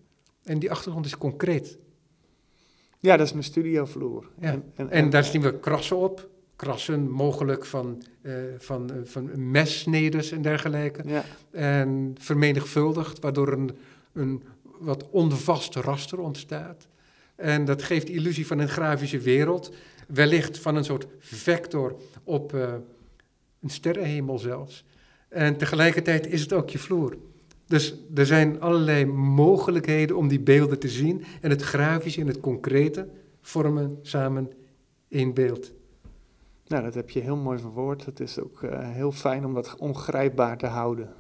[0.43, 1.77] En die achtergrond is concreet.
[2.99, 4.29] Ja, dat is mijn studiovloer.
[4.39, 4.51] Ja.
[4.51, 6.29] En, en, en, daar zien we krassen op.
[6.55, 11.03] Krassen mogelijk van, uh, van, uh, van messneders en dergelijke.
[11.05, 11.23] Ja.
[11.51, 13.71] En vermenigvuldigd, waardoor een,
[14.13, 16.87] een wat onvast raster ontstaat.
[17.35, 19.71] En dat geeft de illusie van een grafische wereld.
[20.07, 22.73] Wellicht van een soort vector op uh,
[23.61, 24.85] een sterrenhemel zelfs.
[25.35, 27.17] En tegelijkertijd is het ook je vloer.
[27.67, 31.23] Dus er zijn allerlei mogelijkheden om die beelden te zien.
[31.41, 33.07] En het grafische en het concrete
[33.41, 34.51] vormen samen
[35.09, 35.71] één beeld.
[36.67, 38.05] Nou, dat heb je heel mooi verwoord.
[38.05, 41.13] Het is ook uh, heel fijn om dat ongrijpbaar te houden.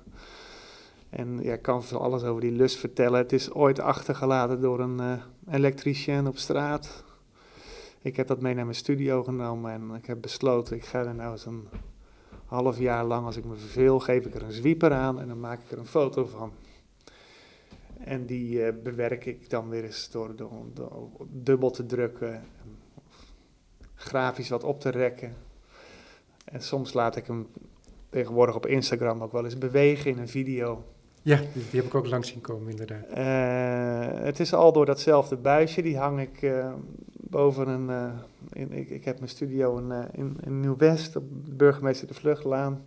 [1.09, 3.19] En ja, ik kan veel alles over die lust vertellen.
[3.19, 5.13] Het is ooit achtergelaten door een uh,
[5.51, 7.03] elektricien op straat.
[8.01, 11.15] Ik heb dat mee naar mijn studio genomen en ik heb besloten, ik ga er
[11.15, 11.67] nou eens een
[12.45, 15.39] half jaar lang, als ik me verveel, geef ik er een zwieper aan en dan
[15.39, 16.51] maak ik er een foto van.
[17.99, 22.43] En die uh, bewerk ik dan weer eens door, door, door, dubbel te drukken,
[23.95, 25.35] grafisch wat op te rekken.
[26.45, 27.47] En soms laat ik hem
[28.09, 30.83] tegenwoordig op Instagram ook wel eens bewegen in een video.
[31.21, 33.05] Ja, die, die heb ik ook langs zien komen, inderdaad.
[33.05, 36.73] Eh, het is al door datzelfde buisje, die hang ik eh,
[37.29, 37.89] boven een...
[37.89, 42.85] eh, in, ik, ik heb mijn studio in, eh, in, Nieuw-West, op burgemeester de Vluchtlaan.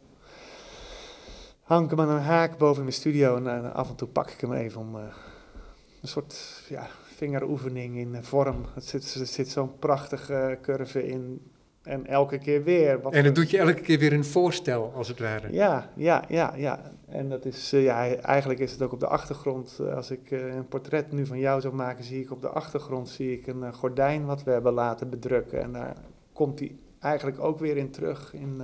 [1.63, 4.31] Hang ik hem aan een haak boven mijn studio en eh, af en toe pak
[4.31, 4.95] ik hem even om...
[4.95, 8.65] een soort ja, vingeroefening in vorm.
[8.75, 11.51] Het zit, er zit zo'n prachtige curve in.
[11.89, 13.01] En elke keer weer.
[13.01, 15.53] Wat En dat doet je elke keer weer een voorstel, als het ware.
[15.53, 16.93] ja, ja, ja, ja.
[17.09, 19.79] En dat is, eh, ja, eigenlijk is het ook op de achtergrond.
[19.81, 22.49] eh, als ik eh, een portret nu van jou zou maken, zie ik op de
[22.49, 25.63] achtergrond zie ik een gordijn wat we hebben laten bedrukken.
[25.63, 25.97] En daar
[26.33, 28.63] komt hij eigenlijk ook weer in terug, in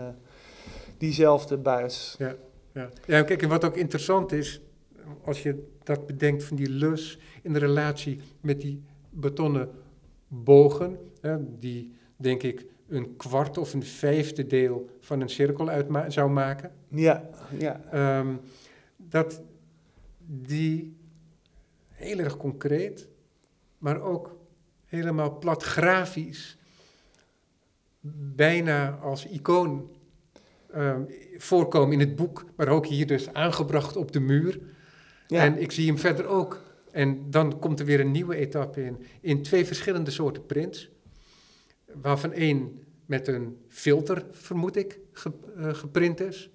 [0.99, 2.17] diezelfde buis.
[2.19, 2.35] Ja,
[3.07, 4.61] ja kijk, en wat ook interessant is,
[5.25, 9.69] als je dat bedenkt van die lus in de relatie met die betonnen
[10.29, 16.13] bogen, hè, die denk ik een kwart of een vijfde deel van een cirkel uit
[16.13, 18.35] zou maken, Ja, ja, ehm,
[18.97, 19.43] dat
[20.27, 20.97] die
[21.91, 23.09] heel erg concreet,
[23.79, 24.37] maar ook
[24.87, 26.57] helemaal plat grafisch,
[28.37, 29.91] bijna als icoon
[30.73, 31.03] ehm,
[31.37, 34.61] voorkomen in het boek, maar ook hier dus aangebracht op de muur.
[35.27, 35.43] ja.
[35.43, 36.63] En ik zie hem verder ook.
[36.91, 40.91] En dan komt er weer een nieuwe etappe in, in twee verschillende soorten prints,
[42.03, 44.99] waarvan één met een filter, vermoed ik,
[45.57, 46.51] eh, geprint is.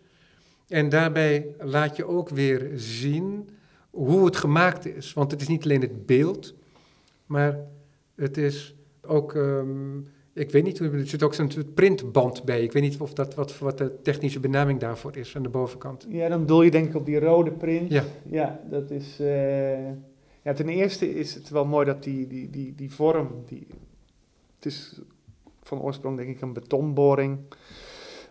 [0.67, 3.49] En daarbij laat je ook weer zien
[3.89, 5.13] hoe het gemaakt is.
[5.13, 6.53] Want het is niet alleen het beeld,
[7.25, 7.57] maar
[8.15, 9.97] het is ook, ehm,
[10.33, 12.63] ik weet niet, hoe- er zit ook zo'n printband bij.
[12.63, 16.05] Ik weet niet of dat, wat, wat de technische benaming daarvoor is aan de bovenkant.
[16.09, 17.91] ja, dan bedoel je denk ik op die rode print.
[17.91, 18.03] Ja.
[18.25, 19.19] Ja, dat is.
[19.19, 19.87] eh,
[20.43, 23.43] ja, ten eerste is het wel mooi dat die, die, die, die vorm.
[23.45, 23.67] Die,
[24.55, 24.99] het is
[25.69, 27.39] van oorsprong denk ik een betonboring.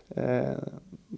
[0.07, 0.51] Eh,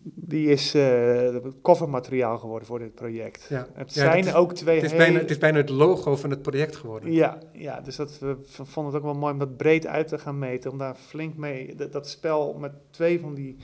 [0.04, 3.46] die is eh covermateriaal geworden voor dit project.
[3.50, 3.68] Ja.
[3.74, 6.16] Het Ja, zijn is- ook twee Het is, hele- bijna, het is bijna het logo
[6.16, 7.12] van het project geworden.
[7.12, 10.18] Ja, ja, dus dat, we vonden het ook wel mooi om dat breed uit te
[10.18, 10.72] gaan meten.
[10.72, 11.76] Om daar flink mee...
[11.76, 13.58] Dat, dat spel met twee van die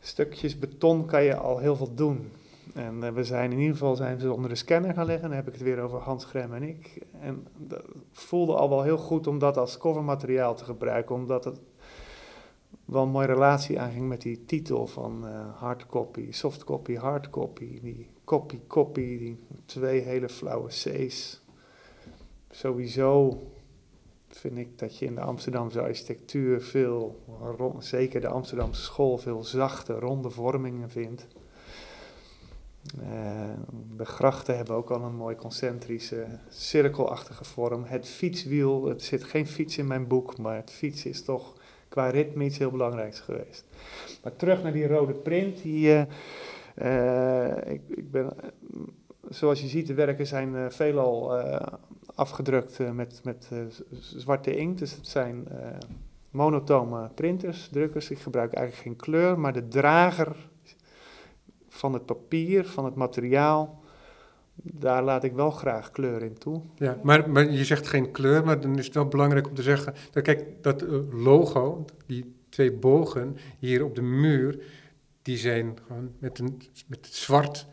[0.00, 2.30] stukjes beton kan je al heel veel doen.
[2.74, 5.28] En eh, we zijn in ieder geval zijn ze onder de scanner gaan leggen.
[5.28, 7.02] Dan heb ik het weer over Hans Grem en ik.
[7.20, 11.14] En dat voelde al wel heel goed om dat als covermateriaal te gebruiken.
[11.14, 11.60] Omdat het
[12.92, 17.80] wel een mooie relatie aanging met die titel van eh hardcopy, softcopy, hardcopy.
[17.80, 21.40] Die copy, copy, die twee hele flauwe C's.
[22.50, 23.42] Sowieso
[24.28, 27.22] vind ik dat je in de Amsterdamse architectuur veel,
[27.56, 31.26] ron- zeker de Amsterdamse school, veel zachte, ronde vormingen vindt.
[33.00, 33.50] Eh,
[33.96, 37.84] de grachten hebben ook al een mooi concentrische, cirkelachtige vorm.
[37.84, 41.54] Het fietswiel, er zit geen fiets in mijn boek, maar het fiets is toch
[41.92, 43.64] qua ritme iets heel belangrijks geweest.
[44.22, 45.62] Maar terug naar die rode print.
[45.62, 46.06] Die,
[46.74, 48.32] eh, eh, ik, ik ben,
[49.28, 51.32] zoals je ziet, de werken zijn eh, veelal
[52.14, 53.48] afgedrukt met, met
[54.00, 54.78] zwarte inkt.
[54.78, 55.48] Dus het zijn
[56.30, 58.10] monotone printers, drukkers.
[58.10, 60.36] Ik gebruik eigenlijk geen kleur, maar de drager
[61.68, 63.81] van het papier, van het materiaal,
[64.62, 66.60] daar laat ik wel graag kleur in toe.
[66.76, 69.62] Ja, maar, maar je zegt geen kleur, maar dan is het wel belangrijk om te
[69.62, 69.94] zeggen...
[70.10, 70.88] Dat, kijk, dat eh,
[71.24, 74.58] logo, die twee bogen hier op de muur...
[75.22, 77.66] die zijn gewoon met, een, met zwart,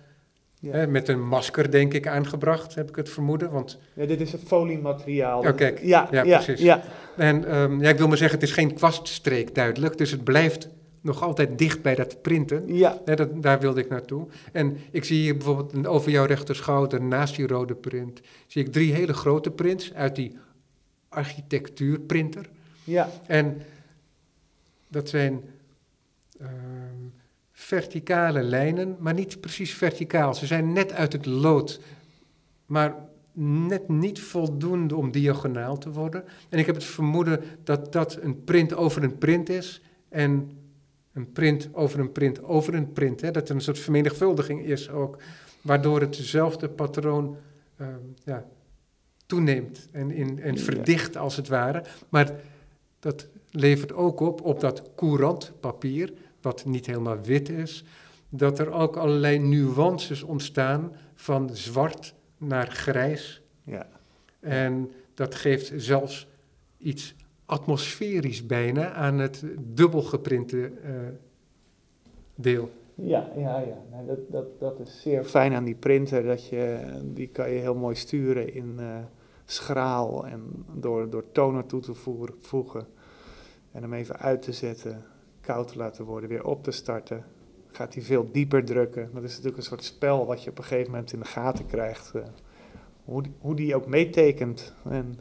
[0.60, 0.72] Ja.
[0.72, 3.52] hè, met een masker denk ik aangebracht, heb ik het vermoeden.
[3.52, 5.40] Want, Ja, dit is een foliemateriaal.
[5.40, 5.80] Oh, kijk.
[5.82, 6.62] Ja, Ja, ja, precies.
[6.66, 6.84] Ja,
[7.18, 9.98] en ehm, ja, ik wil maar zeggen, het is geen kwaststreek duidelijk...
[9.98, 10.70] dus het blijft
[11.02, 12.76] nog altijd dicht bij dat printen...
[12.76, 14.28] ja, dat, daar wilde ik naartoe.
[14.52, 18.72] En ik zie hier bijvoorbeeld een- over jouw rechterschouder, naast die rode print, zie ik
[18.72, 20.38] drie hele grote prints uit die
[21.10, 22.50] architectuurprinter.
[22.84, 23.10] ja.
[23.28, 23.62] En
[24.88, 25.42] dat zijn
[26.40, 26.50] ehm,
[27.52, 30.34] verticale lijnen, maar niet precies verticaal.
[30.34, 31.80] Ze zijn net uit het lood,
[32.66, 32.96] maar
[33.34, 36.24] net niet voldoende om diagonaal te worden.
[36.50, 40.52] En ik heb het vermoeden dat dat een print over een print is en
[41.20, 43.22] een print over een print over een print.
[43.22, 43.32] Hè?
[43.32, 45.18] Dat er een soort vermenigvuldiging is ook,
[45.62, 47.38] waardoor hetzelfde patroon
[47.78, 48.46] ehm, ja,
[49.26, 51.84] toeneemt en, in, en verdicht als het ware.
[52.10, 52.40] Maar
[53.00, 57.84] dat levert ook op, op dat courant papier, wat niet helemaal wit is,
[58.30, 63.42] dat er ook allerlei nuances ontstaan van zwart naar grijs.
[63.64, 63.88] ja.
[64.40, 66.28] En dat geeft zelfs
[66.78, 67.16] iets
[67.50, 70.92] atmosferisch bijna aan het dubbel geprinte eh,
[72.36, 72.72] deel.
[72.96, 74.04] Ja, ja, ja.
[74.08, 76.24] Dat, dat, dat is zeer fijn aan die printer.
[76.24, 78.98] Dat je, die kan je heel mooi sturen in eh,
[79.46, 81.94] schraal en door, door toner toe te
[82.40, 82.88] voegen.
[83.72, 85.04] En hem even uit te zetten,
[85.42, 87.26] koud te laten worden, weer op te starten.
[87.72, 89.10] gaat hij veel dieper drukken.
[89.14, 91.66] Dat is natuurlijk een soort spel wat je op een gegeven moment in de gaten
[91.66, 92.12] krijgt.
[92.16, 92.22] eh,
[93.04, 94.74] hoe, die, hoe die ook meetekent.
[94.90, 95.20] En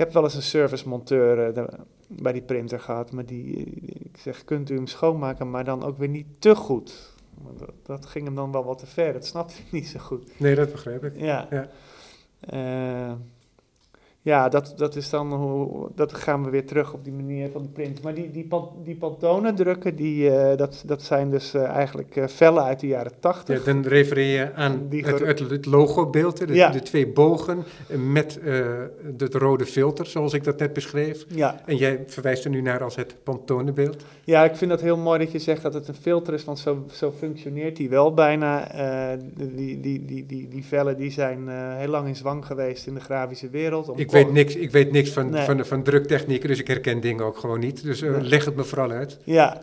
[0.00, 1.78] heb wel eens een servicemonteur eh, daar-
[2.08, 3.12] bij die printer gehad.
[3.12, 3.56] Maar die,
[4.12, 7.12] ik zeg, kunt u hem schoonmaken, maar dan ook weer niet te goed.
[7.58, 9.12] Dat, dat ging hem dan wel wat te ver.
[9.12, 10.40] Dat snapte ik niet zo goed.
[10.40, 11.16] Nee, dat begrijp ik.
[11.16, 11.46] Ja.
[11.50, 11.68] Ja.
[12.40, 13.12] Eh,
[14.22, 17.60] ja, dat, dat is dan hoe, dat gaan we weer terug op die manier van
[17.62, 18.02] die print.
[18.02, 18.48] Maar die, die,
[18.84, 22.86] die Pantone drukken, die, eh, dat, dat zijn dus eh, eigenlijk eh, vellen uit de
[22.86, 23.64] jaren Ja, tachtig.
[23.64, 26.70] dan refereer je aan Die het, het, het logobeeld, de, Ja.
[26.70, 27.64] de twee bogen
[28.12, 28.40] met
[29.18, 31.26] het rode filter, zoals ik dat net beschreef.
[31.28, 34.04] Ja, En jij verwijst er nu naar als het Pantone-beeld.
[34.24, 36.58] ja, ik vind dat heel mooi dat je zegt dat het een filter is, want
[36.58, 38.68] zo, zo functioneert die wel bijna.
[39.36, 43.00] Die, die, die, die, die vellen die zijn heel lang in zwang geweest in de
[43.00, 43.88] grafische wereld.
[43.88, 45.44] om Ik kor- weet niks, ik weet niks van, Nee.
[45.44, 47.82] van, van druktechnieken, dus ik herken dingen ook gewoon niet.
[47.82, 48.20] Dus eh, Nee.
[48.22, 49.18] leg het me vooral uit.
[49.24, 49.62] Ja,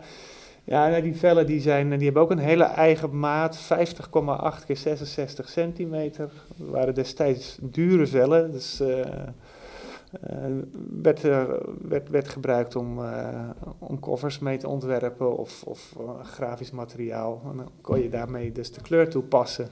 [0.64, 4.76] ja nou, die vellen die zijn, die hebben ook een hele eigen maat, 50,8 keer
[4.76, 6.30] 66 centimeter.
[6.56, 9.06] Dat waren destijds dure vellen, dus eh, eh,
[11.02, 13.28] werd, er- werd, werd gebruikt om, eh,
[13.78, 17.42] om covers mee te ontwerpen of, of eh, grafisch materiaal.
[17.50, 19.68] En dan kon je daarmee dus de kleur toepassen.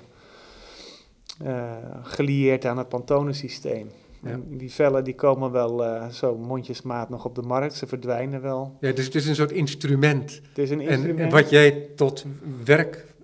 [1.45, 1.72] Eh
[2.03, 3.91] gelieerd aan het Pantone-systeem.
[4.29, 4.41] Ja.
[4.57, 8.77] Die vellen die komen wel eh, zo mondjesmaat nog op de markt, ze verdwijnen wel.
[8.81, 10.41] Ja, dus het is een soort instrument.
[10.49, 11.18] Het is een En, instrument.
[11.20, 12.24] en wat jij tot
[12.64, 13.14] werk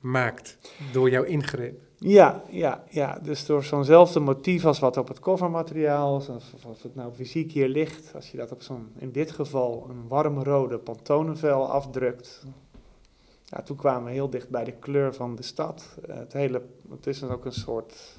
[0.00, 0.56] maakt
[0.92, 1.80] door jouw ingreep.
[2.00, 6.28] Ja, ja, ja, dus door zo'nzelfde motief als wat op het covermateriaal, of,
[6.66, 10.08] of- het nou fysiek hier ligt, als je dat op zo'n, in dit geval, een
[10.08, 12.42] warmrode pantonenvel afdrukt.
[13.44, 15.98] Ja, toen kwamen we heel dicht bij de kleur van de stad.
[16.06, 18.17] Het, hele, het is dan ook een soort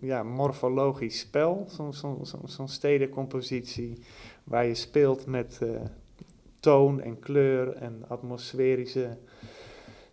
[0.00, 4.02] ja, morfologisch spel, zo'n zo, zo, zo'n stedencompositie,
[4.44, 5.80] waar je speelt met eh,
[6.60, 9.18] toon en kleur en atmosferische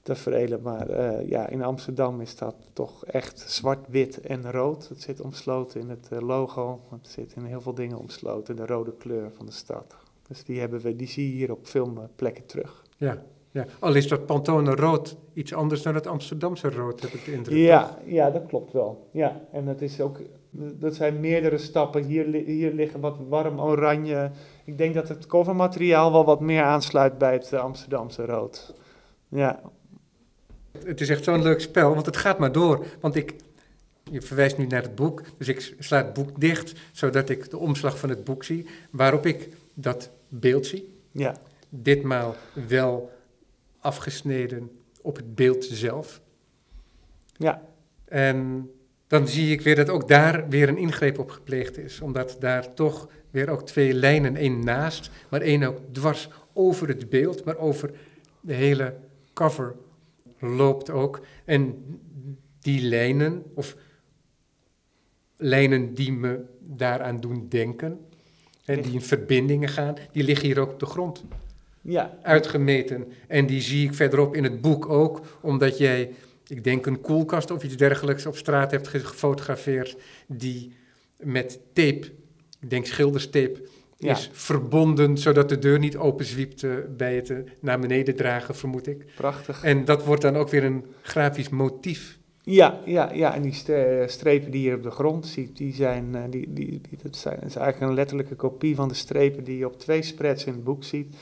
[0.01, 0.61] tafereelen.
[0.61, 4.89] Maar eh, ja, in Amsterdam is dat toch echt zwart, wit en rood.
[4.89, 6.81] Het zit omsloten in het eh, logo.
[6.91, 9.95] Het zit in heel veel dingen omsloten, de rode kleur van de stad.
[10.27, 12.85] Dus die, hebben we, die zie je hier op filmplekken terug.
[12.97, 13.65] Ja, ja.
[13.79, 17.57] Al is dat Pantone rood iets anders dan het Amsterdamse rood, heb ik de indruk.
[17.57, 19.09] Ja, ja, dat klopt wel.
[19.11, 20.19] Ja, en dat is ook,
[20.51, 22.03] dat zijn meerdere stappen.
[22.03, 24.31] Hier, hier liggen wat warm oranje.
[24.65, 28.73] Ik denk dat het covermateriaal wel wat meer aansluit bij het eh, Amsterdamse rood.
[29.27, 29.61] Ja,
[30.83, 32.85] Het is echt zo'n leuk spel, want het gaat maar door.
[32.99, 33.35] Want ik,
[34.11, 37.57] je verwijst nu naar het boek, dus ik sla het boek dicht, zodat ik de
[37.57, 40.93] omslag van het boek zie, waarop ik dat beeld zie.
[41.11, 41.35] ja,
[41.69, 42.35] Ditmaal
[42.67, 43.09] wel
[43.79, 44.71] afgesneden
[45.01, 46.21] op het beeld zelf.
[47.37, 47.61] ja,
[48.05, 48.69] En
[49.07, 52.01] dan zie ik weer dat ook daar weer een ingreep op gepleegd is.
[52.01, 57.09] Omdat daar toch weer ook twee lijnen, één naast, maar één ook dwars over het
[57.09, 57.91] beeld, maar over
[58.41, 58.95] de hele
[59.33, 59.75] cover
[60.39, 61.25] loopt ook.
[61.45, 61.83] En
[62.59, 63.75] die lijnen, of
[65.37, 67.99] lijnen die me daaraan doen denken,
[68.65, 71.23] hè, die in verbindingen gaan, die liggen hier ook op de grond
[71.89, 72.17] ja.
[72.21, 73.05] uitgemeten.
[73.27, 76.11] En die zie ik verderop in het boek ook, omdat jij,
[76.47, 80.71] ik denk een koelkast of iets dergelijks op straat hebt ge- gefotografeerd, die
[81.17, 82.11] met tape,
[82.59, 83.61] ik denk schilderstape,
[83.97, 84.11] Ja.
[84.11, 88.87] is verbonden, zodat de deur niet openzwiept eh, bij het eh, naar beneden dragen, vermoed
[88.87, 89.05] ik.
[89.15, 89.63] Prachtig.
[89.63, 92.17] En dat wordt dan ook weer een grafisch motief.
[92.43, 96.15] Ja, ja, ja, en die ste- strepen die je op de grond ziet, die zijn,
[96.15, 99.43] eh, die, die, die, dat zijn, dat is eigenlijk een letterlijke kopie van de strepen
[99.43, 101.15] die je op twee spreads in het boek ziet.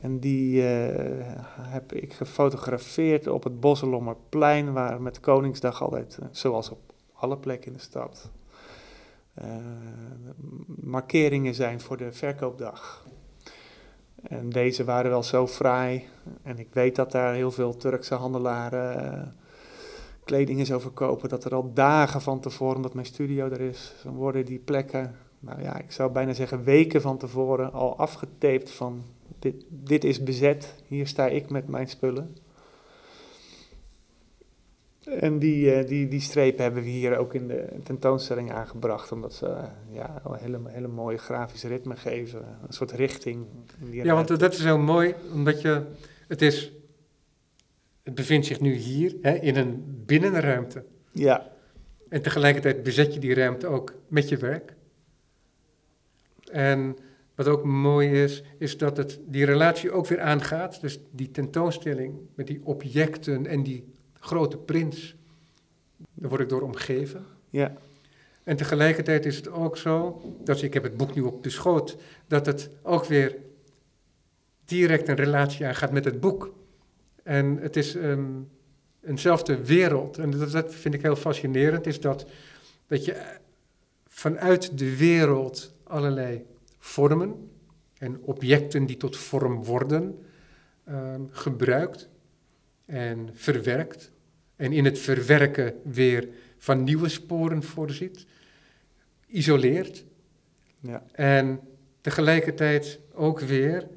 [0.00, 6.70] En die eh, heb ik gefotografeerd op het Bosselommerplein, waar met Koningsdag altijd, eh, zoals
[6.70, 8.30] op alle plekken in de stad,
[9.34, 9.46] eh,
[10.66, 13.06] markeringen zijn voor de verkoopdag.
[14.22, 16.04] En deze waren wel zo fraai.
[16.42, 19.34] En ik weet dat daar heel veel Turkse handelaren
[20.24, 21.28] kleding is over kopen.
[21.28, 25.16] Dat er al dagen van tevoren, omdat mijn studio er is, dan worden die plekken,
[25.38, 29.02] nou ja, ik zou bijna zeggen weken van tevoren al afgetaped van
[29.44, 30.74] dit, dit is bezet.
[30.86, 32.36] Hier sta ik met mijn spullen.
[35.04, 39.34] En die, eh, die, die strepen hebben we hier ook in de tentoonstelling aangebracht, omdat
[39.34, 43.46] ze eh, ja, een hele, hele mooie grafische ritme geven, een soort richting.
[43.90, 45.82] Ja, want dat is heel mooi, omdat je,
[46.28, 46.72] het is,
[48.02, 50.84] het bevindt zich nu hier, hè, in een binnenruimte.
[51.12, 51.50] Ja,
[52.08, 54.74] En tegelijkertijd bezet je die ruimte ook met je werk.
[56.50, 56.96] En
[57.34, 60.80] wat ook mooi is, is dat het die relatie ook weer aangaat.
[60.80, 65.16] Dus die tentoonstelling met die objecten en die grote prints.
[66.14, 67.26] Daar word ik door omgeven.
[67.50, 67.74] ja,
[68.42, 71.96] En tegelijkertijd is het ook zo, dat ik heb het boek nu op de schoot,
[72.26, 73.36] dat het ook weer
[74.64, 76.54] direct een relatie aangaat met het boek.
[77.22, 78.24] En het is ehm,
[79.02, 80.18] eenzelfde wereld.
[80.18, 82.26] En dat, dat vind ik heel fascinerend, is dat,
[82.86, 83.36] dat je
[84.06, 86.44] vanuit de wereld allerlei
[86.84, 87.50] vormen
[87.98, 90.24] en objecten die tot vorm worden
[90.84, 92.08] ehm, gebruikt
[92.84, 94.12] en verwerkt.
[94.56, 96.28] En in het verwerken weer
[96.58, 98.26] van nieuwe sporen voorziet,
[99.26, 100.04] isoleert.
[100.80, 101.04] Ja.
[101.12, 101.60] En
[102.00, 103.88] tegelijkertijd ook weer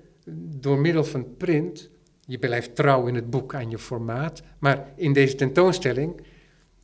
[0.60, 1.90] door middel van print,
[2.26, 6.22] je blijft trouw in het boek aan je formaat, maar in deze tentoonstelling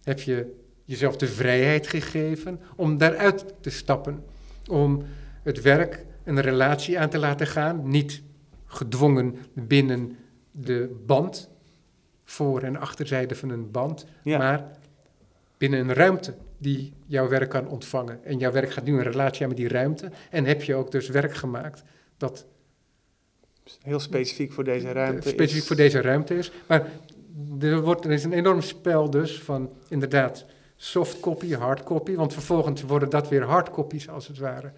[0.04, 4.24] heb je jezelf de vrijheid gegeven om daaruit te stappen,
[4.70, 5.04] om
[5.43, 8.21] het werk een relatie aan te laten gaan, niet
[8.65, 10.17] gedwongen binnen
[10.51, 11.49] de band,
[12.23, 14.37] voor- en achterzijde van een band, Ja.
[14.37, 14.71] maar
[15.57, 18.23] binnen een ruimte die jouw werk kan ontvangen.
[18.23, 20.91] En jouw werk gaat nu een relatie aan met die ruimte en heb je ook
[20.91, 21.83] dus werk gemaakt
[22.17, 22.45] dat
[23.81, 25.29] Heel specifiek voor deze ruimte.
[25.29, 26.51] specifiek is- voor deze ruimte is.
[26.67, 26.87] Maar
[27.59, 32.33] er, wordt, er is een enorm spel dus van inderdaad soft copy, hard copy, want
[32.33, 34.71] vervolgens worden dat weer hard copies als het ware.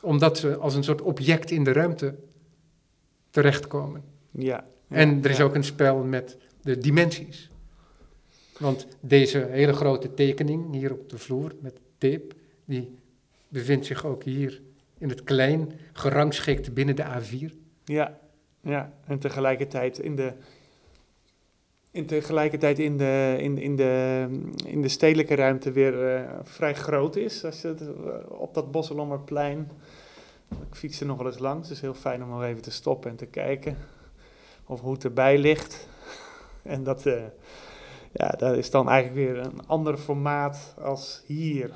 [0.00, 2.14] Omdat ze als een soort object in de ruimte
[3.30, 4.04] terechtkomen.
[4.30, 4.66] Ja.
[4.88, 5.44] En er is ja.
[5.44, 7.50] ook een spel met de dimensies.
[8.58, 12.28] Want deze hele grote tekening hier op de vloer met tape,
[12.64, 12.98] die
[13.48, 14.60] bevindt zich ook hier
[14.98, 17.54] in het klein, gerangschikt binnen de A4.
[17.84, 18.18] Ja,
[18.60, 18.92] ja.
[19.04, 20.32] En tegelijkertijd in de.
[21.90, 24.26] En tegelijkertijd in de, in, in, de,
[24.66, 27.44] in de stedelijke ruimte weer eh, vrij groot is.
[27.44, 29.70] Als je het, eh, op dat Bosselommerplein.
[30.48, 31.68] Ik fiets er nog wel eens langs.
[31.68, 33.76] Het is heel fijn om nog even te stoppen en te kijken.
[34.66, 35.78] Of hoe het erbij ligt.
[36.62, 37.22] En dat, eh,
[38.12, 41.70] ja, dat is dan eigenlijk weer een ander formaat als hier.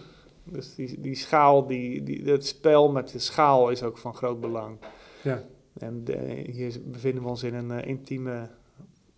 [0.44, 4.40] Dus die, die schaal, die, die, het spel met de schaal is ook van groot
[4.40, 4.78] belang.
[5.22, 5.42] Ja.
[5.78, 6.04] En
[6.50, 8.48] hier bevinden we ons in een intieme,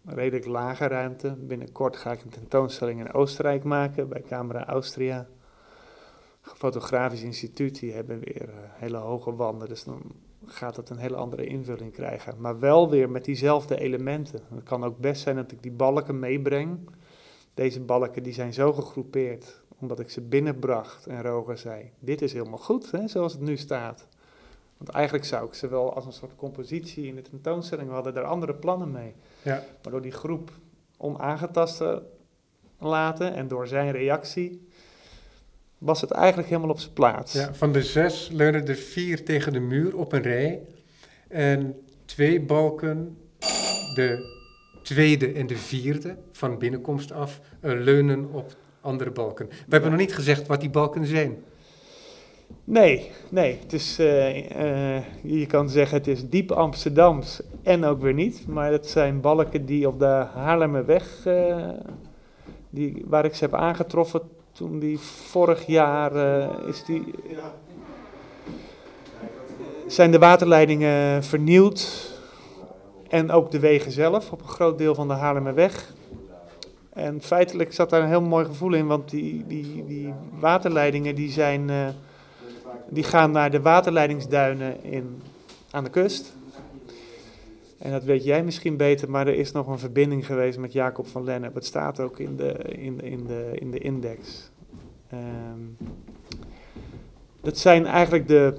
[0.07, 1.37] redelijk lage ruimte.
[1.39, 5.27] Binnenkort ga ik een tentoonstelling in Oostenrijk maken bij Camera Austria.
[6.41, 9.69] Fotografisch instituut, die hebben weer eh, hele hoge wanden.
[9.69, 10.03] Dus dan
[10.47, 12.35] gaat het een hele andere invulling krijgen.
[12.39, 14.41] Maar wel weer met diezelfde elementen.
[14.55, 16.79] Het kan ook best zijn dat ik die balken meebreng.
[17.55, 22.33] Deze balken die zijn zo gegroepeerd, omdat ik ze binnenbracht en Roger zei, dit is
[22.33, 24.09] helemaal goed, hè, zoals het nu staat.
[24.77, 28.15] Want eigenlijk zou ik ze wel als een soort compositie in de tentoonstelling, we hadden
[28.15, 29.15] daar andere plannen mee.
[29.43, 29.65] Ja.
[29.83, 30.51] Maar door die groep
[30.97, 32.03] onaangetast te
[32.79, 34.69] laten en door zijn reactie,
[35.79, 37.33] was het eigenlijk helemaal op zijn plaats.
[37.33, 40.61] Ja, van de zes leunen er vier tegen de muur op een rij.
[41.29, 43.19] En twee balken,
[43.95, 44.35] de
[44.83, 49.47] tweede en de vierde van binnenkomst af, eh, leunen op andere balken.
[49.49, 51.45] We hebben nog niet gezegd wat die balken zijn.
[52.69, 53.59] Nee, nee.
[53.63, 58.47] Het is, eh, eh, je kan zeggen het is diep Amsterdams en ook weer niet.
[58.49, 61.69] Maar het zijn balken die op de Haarlemmerweg, eh,
[62.71, 64.21] die, waar ik ze heb aangetroffen
[64.53, 66.13] toen die vorig jaar
[66.69, 67.05] is die,
[69.87, 72.11] zijn de waterleidingen vernieuwd.
[73.09, 75.95] En ook de wegen zelf op een groot deel van de Haarlemmerweg.
[76.93, 81.31] En feitelijk zat daar een heel mooi gevoel in, want die, die, die waterleidingen die
[81.31, 81.71] zijn...
[82.89, 85.23] die gaan naar de waterleidingsduinen in,
[85.71, 86.35] aan de kust.
[87.79, 91.07] En dat weet jij misschien beter, maar er is nog een verbinding geweest met Jacob
[91.07, 91.55] van Lennep.
[91.55, 94.51] Het staat ook in de, in, in de, in de index.
[95.09, 95.89] Ehm,
[97.41, 98.59] dat zijn eigenlijk de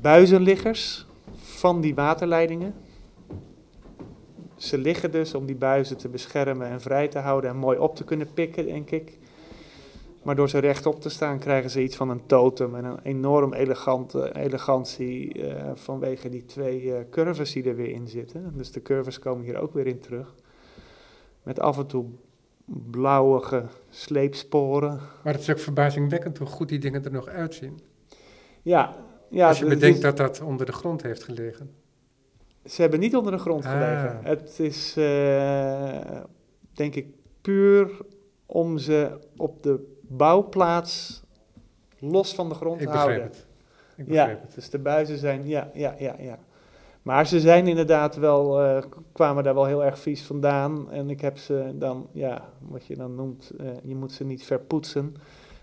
[0.00, 1.06] buizenliggers
[1.36, 2.74] van die waterleidingen.
[4.56, 7.96] Ze liggen dus om die buizen te beschermen en vrij te houden en mooi op
[7.96, 9.18] te kunnen pikken, denk ik.
[10.22, 13.52] Maar door ze rechtop te staan krijgen ze iets van een totem en een enorm
[13.54, 18.52] elegante elegantie eh, vanwege die twee eh, curves die er weer in zitten.
[18.56, 20.34] Dus de curves komen hier ook weer in terug.
[21.42, 22.04] Met af en toe
[22.90, 25.00] blauwige sleepsporen.
[25.24, 27.80] Maar het is ook verbazingwekkend hoe goed die dingen er nog uitzien.
[28.62, 28.96] Ja,
[29.28, 31.70] ja Als je het bedenkt is- dat dat onder de grond heeft gelegen.
[32.64, 33.70] Ze hebben niet onder de grond Ah.
[33.72, 34.20] gelegen.
[34.22, 36.20] Het is, eh,
[36.72, 37.06] denk ik,
[37.40, 37.90] puur
[38.46, 41.22] om ze op de bouwplaats
[41.98, 43.14] los van de grond Ik houden.
[43.16, 43.46] begrijp het.
[43.96, 44.54] Ik begrijp Ja, het.
[44.54, 46.38] dus de buizen zijn, ja, ja, ja, ja.
[47.02, 48.82] Maar ze zijn inderdaad wel, eh,
[49.12, 50.90] kwamen daar wel heel erg vies vandaan.
[50.90, 54.44] En ik heb ze dan, ja, wat je dan noemt, eh, je moet ze niet
[54.44, 55.14] verpoetsen.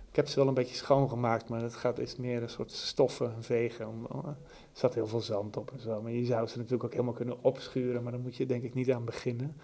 [0.09, 3.31] Ik heb ze wel een beetje schoongemaakt, maar dat gaat, is meer een soort stoffen
[3.39, 3.87] vegen.
[3.87, 4.35] Om, eh, er
[4.73, 6.01] zat heel veel zand op en zo.
[6.01, 8.73] Maar je zou ze natuurlijk ook helemaal kunnen opschuren, maar daar moet je denk ik
[8.73, 9.55] niet aan beginnen.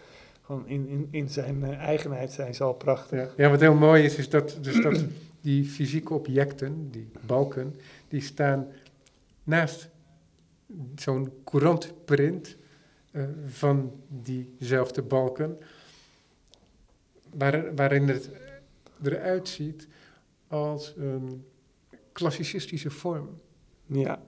[0.46, 3.20] Gewoon in, in, in zijn eh, eigenheid zijn ze al prachtig.
[3.20, 3.44] Ja.
[3.44, 5.04] ja, wat heel mooi is, is dat, dus dat
[5.42, 7.76] die fysieke objecten, die balken,
[8.08, 8.68] die staan
[9.44, 9.90] naast
[10.96, 12.58] zo'n courantprint
[13.12, 15.58] eh, van diezelfde balken,
[17.30, 18.30] waar, waarin het
[19.04, 19.88] eruit ziet
[20.48, 21.46] als een
[22.12, 23.42] klassicistische vorm.
[23.86, 24.22] Ja,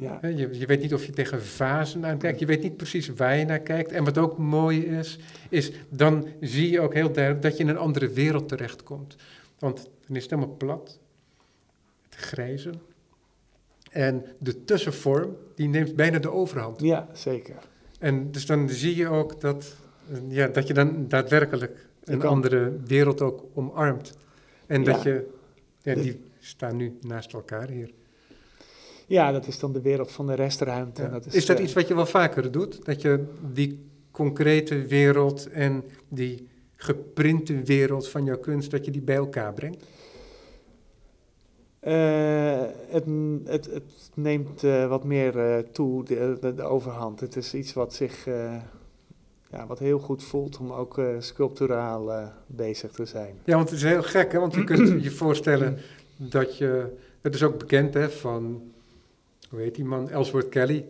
[0.00, 0.18] ja.
[0.22, 3.44] Je, je weet niet of je tegen vazen aankijkt, je weet niet precies waar je
[3.44, 3.92] naar kijkt.
[3.92, 5.18] En wat ook mooi is,
[5.48, 9.16] is dan zie je ook heel duidelijk dat je in een andere wereld terechtkomt.
[9.58, 10.98] Want dan is het helemaal plat,
[12.08, 12.70] het grijze.
[13.90, 16.80] En de tussenvorm, die neemt bijna de overhand.
[16.80, 17.56] ja, zeker.
[17.98, 19.76] En dus dan zie je ook dat,
[20.28, 24.16] ja, dat je dan daadwerkelijk een andere wereld ook omarmt.
[24.66, 25.30] En dat je,
[25.82, 27.90] ja, die staan nu naast elkaar hier.
[29.08, 31.02] Ja, dat is dan de wereld van de restruimte.
[31.02, 31.08] Ja.
[31.08, 32.84] Dat is, is dat eh, iets wat je wel vaker doet?
[32.84, 39.02] Dat je die concrete wereld en die geprinte wereld van jouw kunst, dat je die
[39.02, 39.84] bij elkaar brengt?
[41.80, 43.04] Eh, het,
[43.44, 47.20] het, het neemt eh, wat meer toe, de, de, de overhand.
[47.20, 48.24] Het is iets wat zich
[49.50, 53.34] ja, wat heel goed voelt om ook sculpturaal bezig te zijn.
[53.44, 54.38] Ja, want het is heel gek, hè?
[54.38, 55.78] want je kunt je voorstellen
[56.16, 58.62] dat je, dat is ook bekend hè, van,
[59.48, 60.86] hoe heet die man, Ellsworth Kelly,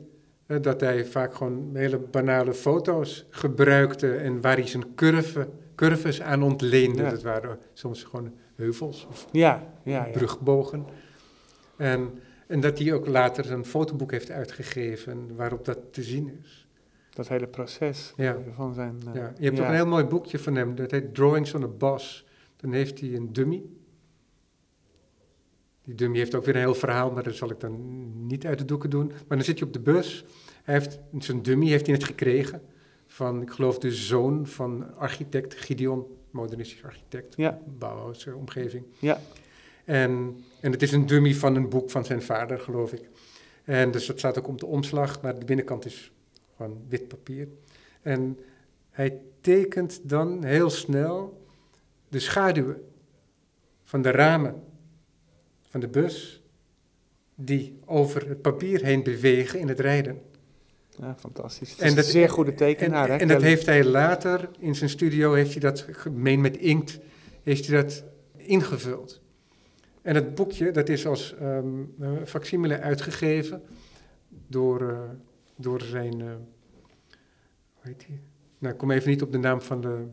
[0.60, 6.42] dat hij vaak gewoon hele banale foto's gebruikte en waar hij zijn curve, curves aan
[6.42, 7.02] ontleende.
[7.02, 7.10] Ja.
[7.10, 10.12] Dat waren soms gewoon heuvels of Ja, ja, ja.
[10.12, 10.84] brugbogen.
[11.76, 12.10] En,
[12.46, 16.66] en dat hij ook later een fotoboek heeft uitgegeven waarop dat te zien is.
[17.10, 18.12] Dat hele proces
[18.54, 18.98] van zijn...
[19.06, 21.62] eh, Ja, je hebt ook een heel mooi boekje van hem, dat heet Drawings on
[21.62, 22.26] a Boss.
[22.56, 23.62] Dan heeft hij een dummy.
[25.88, 27.76] Die dummy heeft ook weer een heel verhaal, maar dat zal ik dan
[28.26, 29.06] niet uit de doeken doen.
[29.06, 30.24] Maar dan zit je op de bus.
[30.62, 32.62] Hij heeft, zijn dummy heeft hij net gekregen
[33.06, 37.58] van, ik geloof, de zoon van architect Gideon, modernistisch architect, Ja.
[37.78, 38.84] Bauhaus eh, omgeving.
[38.98, 39.20] Ja.
[39.84, 43.08] En, en het is een dummy van een boek van zijn vader, geloof ik.
[43.64, 46.12] En dus dat staat ook op de omslag, maar de binnenkant is
[46.56, 47.48] gewoon wit papier.
[48.02, 48.38] En
[48.90, 51.46] hij tekent dan heel snel
[52.08, 52.82] de schaduwen
[53.84, 54.62] van de ramen
[55.68, 56.42] van de bus
[57.34, 60.20] die over het papier heen bewegen in het rijden.
[60.98, 61.70] Ja, fantastisch.
[61.70, 64.48] Het En is dat- een zeer goede En, tekenaar, hè, en dat heeft hij later
[64.58, 66.98] in zijn studio, heeft hij dat gemeen met inkt,
[67.42, 68.04] heeft hij dat
[68.36, 69.20] ingevuld.
[70.02, 71.58] En het boekje, dat is als eh,
[72.24, 73.62] facsimile uitgegeven
[74.46, 74.98] door, eh,
[75.56, 76.26] door zijn, eh,
[77.74, 78.20] hoe heet hij?
[78.58, 80.04] Nou, ik kom even niet op de naam van de,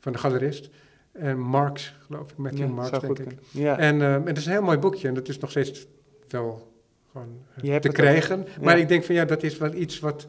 [0.00, 0.70] van de galerist.
[1.18, 3.38] En Marx, geloof ik, Matthew Ja, Marx, denk ik.
[3.50, 3.78] Ja.
[3.78, 5.86] En, en het is een heel mooi boekje en dat is nog steeds
[6.28, 6.68] wel
[7.12, 7.28] gewoon
[7.62, 8.46] eh, te krijgen.
[8.62, 10.26] Maar ik denk van ja, dat is wel iets wat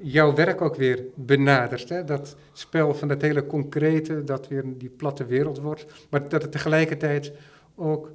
[0.00, 1.88] jouw werk ook weer benadert.
[1.88, 2.04] Hè?
[2.04, 5.86] Dat spel van dat hele concrete, dat weer die platte wereld wordt.
[6.10, 7.32] Maar dat het tegelijkertijd
[7.74, 8.10] ook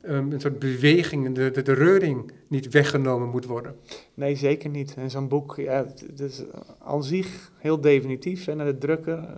[0.00, 3.74] ehm, een soort beweging, de, de, de reuring niet weggenomen moet worden.
[4.14, 4.94] Nee, zeker niet.
[4.94, 6.42] En zo'n boek, ja, het, is
[6.78, 8.46] aan zich heel definitief.
[8.46, 9.36] En het drukken,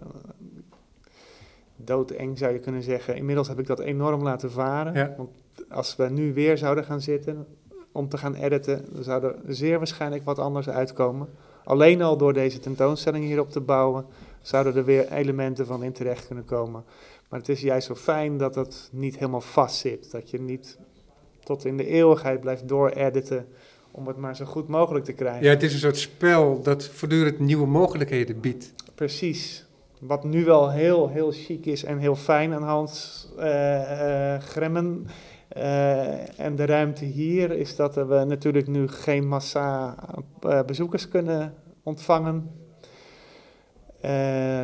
[1.85, 3.17] doodeng zou je kunnen zeggen.
[3.17, 4.95] Inmiddels heb ik dat enorm laten varen.
[4.95, 5.15] Ja.
[5.17, 5.31] Want
[5.69, 7.47] als we nu weer zouden gaan zitten
[7.93, 11.29] om te gaan editen, dan zou er zeer waarschijnlijk wat anders uitkomen.
[11.65, 14.07] Alleen al door deze tentoonstelling hierop te bouwen,
[14.43, 16.85] zouden er weer elementen van in terecht kunnen komen.
[17.29, 20.11] Maar het is juist zo fijn dat het niet helemaal vast zit.
[20.11, 20.79] Dat je niet
[21.45, 23.47] tot in de eeuwigheid blijft doorediten
[23.91, 25.45] om het maar zo goed mogelijk te krijgen.
[25.45, 28.73] Ja, het is een soort spel dat voortdurend nieuwe mogelijkheden biedt.
[28.95, 29.64] Precies.
[30.07, 35.07] Wat nu wel heel, heel chic is en heel fijn aan Hans eh, eh, Gremmen
[35.49, 39.97] eh, en de ruimte hier, is dat we natuurlijk nu geen massa
[40.67, 42.51] bezoekers kunnen ontvangen.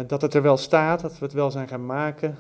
[0.07, 2.37] Dat het er wel staat, dat we het wel zijn gaan maken.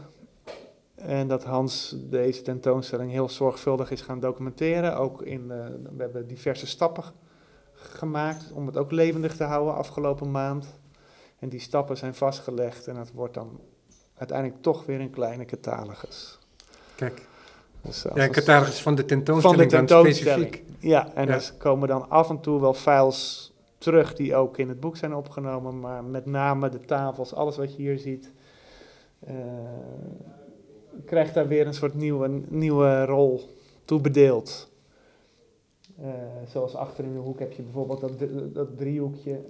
[0.95, 4.97] En dat Hans deze tentoonstelling heel zorgvuldig is gaan documenteren.
[4.97, 5.47] Ook in,
[5.97, 7.05] we hebben diverse stappen
[7.73, 10.80] gemaakt om het ook levendig te houden afgelopen maand.
[11.41, 13.61] En die stappen zijn vastgelegd en het wordt dan
[14.15, 16.39] uiteindelijk toch weer een kleine catalogus.
[16.95, 17.27] Kijk,
[17.83, 20.47] Dus ja, een catalogus van de van de tentoonstelling, dan tentoonstelling.
[20.55, 20.65] specifiek.
[20.79, 21.35] Ja, en Ja.
[21.35, 25.15] er komen dan af en toe wel files terug die ook in het boek zijn
[25.15, 28.33] opgenomen, maar met name de tafels, alles wat je hier ziet,
[29.21, 29.35] eh,
[31.05, 33.41] krijgt daar weer een soort nieuwe, nieuwe rol
[33.85, 34.69] toebedeeld.
[36.03, 36.09] Eh
[36.49, 38.13] zoals achter in de hoek heb je bijvoorbeeld dat,
[38.55, 39.41] dat driehoekje.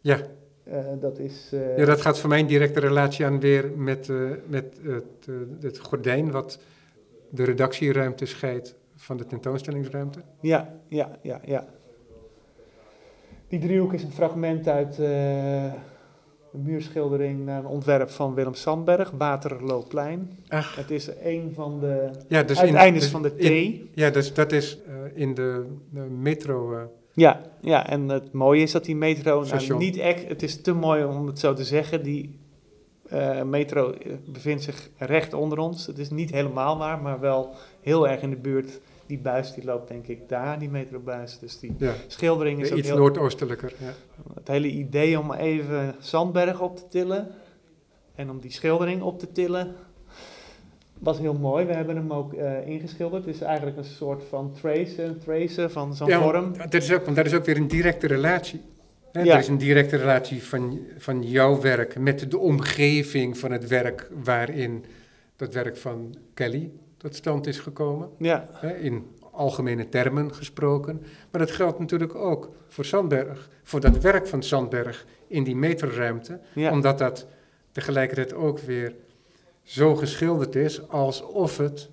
[0.00, 0.20] Ja.
[0.64, 1.50] Eh, dat is.
[1.52, 5.28] eh, Ja, dat gaat voor mij een directe relatie aan weer met, eh, met het,
[5.60, 6.58] het gordijn wat
[7.30, 10.18] de redactieruimte scheidt van de tentoonstellingsruimte.
[10.40, 11.66] Ja, ja, ja, ja.
[13.48, 20.38] Die driehoek is een fragment uit een muurschildering naar een ontwerp van Willem Sandberg, Waterloopplein.
[20.48, 23.38] Ach, Het is een van de ja, dus uiteindes dus van de T.
[23.40, 24.78] in- ja, dus dat is
[25.14, 29.96] in de, de metro, Ja, ja, en het mooie is dat die metro, nou, niet
[29.96, 32.38] echt, het is te mooi om het zo te zeggen, die
[33.08, 35.86] eh, metro eh, bevindt zich recht onder ons.
[35.86, 38.80] Het is niet helemaal waar, maar wel heel erg in de buurt.
[39.06, 41.38] Die buis die loopt denk ik daar, die metrobuis.
[41.38, 42.96] Dus die Ja, schildering is ook iets heel...
[42.96, 43.72] noordoostelijker.
[43.78, 43.92] Ja.
[44.34, 47.28] Het hele idee om even Zandberg op te tillen
[48.14, 49.74] en om die schildering op te tillen,
[51.02, 51.64] was heel mooi.
[51.64, 53.24] We hebben hem ook eh, ingeschilderd.
[53.24, 56.56] Het is eigenlijk een soort van trace, trace van zo'n Ja, vorm.
[56.56, 58.60] Dat is ook, want dat is ook weer een directe relatie.
[59.12, 59.22] Hè?
[59.22, 59.32] Ja.
[59.32, 64.08] Er is een directe relatie van, van jouw werk met de omgeving van het werk
[64.24, 64.84] waarin
[65.36, 68.08] dat werk van Kelly tot stand is gekomen.
[68.18, 68.76] Ja, Hè?
[68.76, 71.00] In algemene termen gesproken.
[71.30, 76.40] Maar dat geldt natuurlijk ook voor Sandberg, voor dat werk van Sandberg in die metroruimte.
[76.54, 76.70] ja.
[76.70, 77.26] Omdat dat
[77.72, 78.94] tegelijkertijd ook weer
[79.72, 81.90] zo geschilderd is alsof het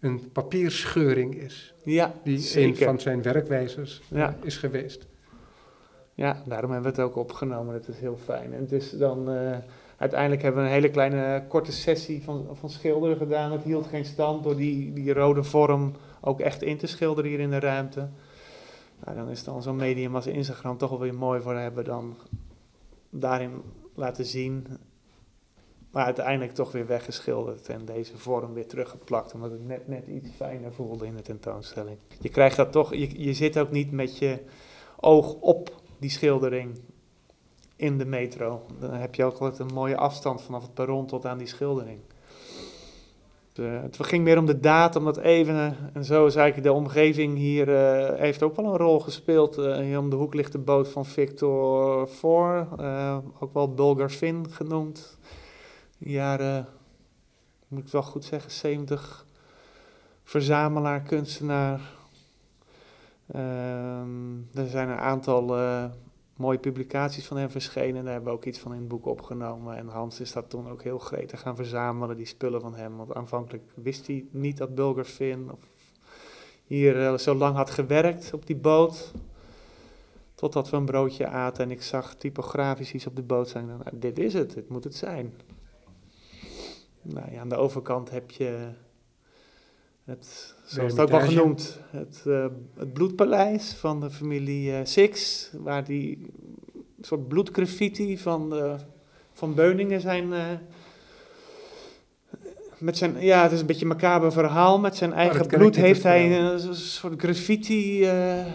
[0.00, 1.74] een papierscheuring is.
[1.84, 2.84] ja Die een zeker.
[2.86, 4.36] van zijn werkwijzers Ja.
[4.42, 5.06] is geweest.
[6.14, 7.74] Ja, daarom hebben we het ook opgenomen.
[7.74, 8.52] Dat is heel fijn.
[8.54, 9.56] En dus dan, eh,
[9.96, 13.52] uiteindelijk hebben we een hele kleine korte sessie van, van schilderen gedaan.
[13.52, 17.40] Het hield geen stand door die, die rode vorm ook echt in te schilderen hier
[17.40, 18.08] in de ruimte.
[19.04, 22.16] Nou, dan is dan zo'n medium als Instagram toch wel weer mooi voor hebben dan
[23.10, 23.50] daarin
[23.94, 24.66] laten zien.
[25.94, 29.34] Maar uiteindelijk toch weer weggeschilderd en deze vorm weer teruggeplakt.
[29.34, 31.96] Omdat het net, net iets fijner voelde in de tentoonstelling.
[32.20, 34.38] Je krijgt dat toch, je, zit ook niet met je
[35.00, 36.78] oog op die schildering
[37.76, 38.62] in de metro.
[38.80, 41.98] Dan heb je ook altijd een mooie afstand vanaf het perron tot aan die schildering.
[43.52, 46.72] De- het ging meer om de datum, dat even, eh, en zo is eigenlijk de
[46.72, 49.58] omgeving hier, eh, heeft ook wel een rol gespeeld.
[49.58, 52.68] Eh, hier om de hoek ligt de boot van Victor Voor,
[53.40, 55.18] ook wel Bulgar Finn genoemd.
[56.04, 56.66] Jaren,
[57.68, 59.26] moet ik wel goed zeggen, 70.
[60.22, 61.80] Verzamelaar, kunstenaar.
[63.26, 65.84] Ehm, er zijn een aantal eh,
[66.36, 68.04] mooie publicaties van hem verschenen.
[68.04, 69.76] Daar hebben we ook iets van in het boek opgenomen.
[69.76, 72.96] En Hans is dat toen ook heel gretig gaan verzamelen, die spullen van hem.
[72.96, 75.58] Want aanvankelijk wist hij niet dat Bulgar Finn of
[76.64, 79.12] hier eh, zo lang had gewerkt op die boot.
[80.34, 83.66] Totdat we een broodje aten en ik zag typografisch iets op de boot staan.
[83.66, 85.34] Nou, dit is het, dit moet het zijn.
[87.04, 88.68] Nou ja, aan de overkant heb je
[90.04, 92.46] het, zoals het ook wel genoemd, het, eh,
[92.78, 96.26] het bloedpaleis van de familie eh, Six, waar die
[97.00, 98.76] soort bloedgraffiti van, de,
[99.32, 100.32] van Beuningen zijn.
[100.32, 100.46] eh,
[102.78, 104.78] met zijn, ja, het is een beetje een macaber verhaal.
[104.78, 108.46] Met zijn eigen bloed heeft hij een, een soort graffiti eh,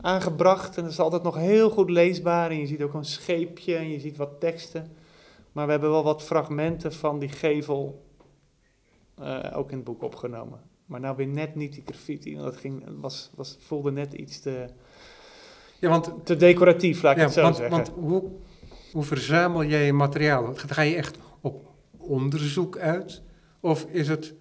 [0.00, 0.76] aangebracht.
[0.76, 2.50] En dat is altijd nog heel goed leesbaar.
[2.50, 4.96] En je ziet ook een scheepje en je ziet wat teksten.
[5.54, 8.04] Maar we hebben wel wat fragmenten van die gevel
[9.18, 10.60] eh, ook in het boek opgenomen.
[10.86, 12.36] Maar nou weer net niet die graffiti.
[12.36, 14.66] Dat ging, was, was, voelde net iets te,
[15.78, 17.76] Ja, want, te decoratief, laat ik ja, het zo want, zeggen.
[17.76, 18.30] want hoe,
[18.92, 20.52] hoe verzamel jij je materiaal?
[20.54, 23.22] Ga je echt op onderzoek uit?
[23.60, 24.34] Of is het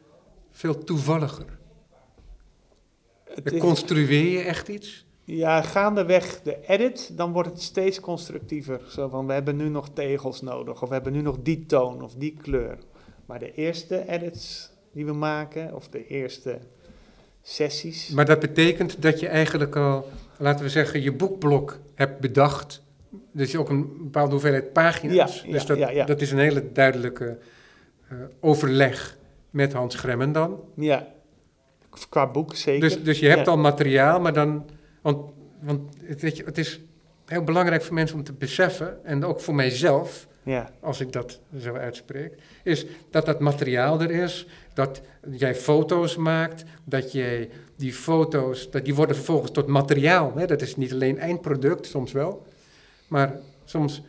[0.51, 1.59] veel toevalliger?
[3.23, 5.05] Het is- Construeer je echt iets?
[5.25, 8.81] Ja, gaandeweg de edit, dan wordt het steeds constructiever.
[8.89, 12.01] Zo van, we hebben nu nog tegels nodig, of we hebben nu nog die toon
[12.01, 12.77] of die kleur.
[13.25, 16.59] Maar de eerste edits die we maken, of de eerste
[17.41, 18.09] sessies...
[18.09, 22.81] Maar dat betekent dat je eigenlijk al, laten we zeggen, je boekblok hebt bedacht.
[23.31, 25.41] Dus je ook een bepaalde hoeveelheid pagina's.
[25.41, 26.05] Ja, ja, dus dat, ja, ja.
[26.05, 27.37] dat is een hele duidelijke
[28.07, 29.17] eh, overleg
[29.49, 30.59] met Hans Gremmen dan.
[30.75, 31.07] Ja,
[32.09, 32.81] qua boek zeker.
[32.81, 34.65] Dus, dus je hebt al materiaal, maar dan.
[35.03, 36.79] Want, want het, weet je, het is
[37.25, 41.39] heel belangrijk voor mensen om te beseffen, en ook voor mijzelf, Ja, als ik dat
[41.59, 45.01] zo uitspreek, is dat dat materiaal er is, dat
[45.31, 50.31] jij foto's maakt, dat jij die foto's, dat die worden vervolgens tot materiaal.
[50.35, 50.45] Hè?
[50.45, 52.45] Dat is niet alleen eindproduct, soms wel,
[53.07, 54.01] maar soms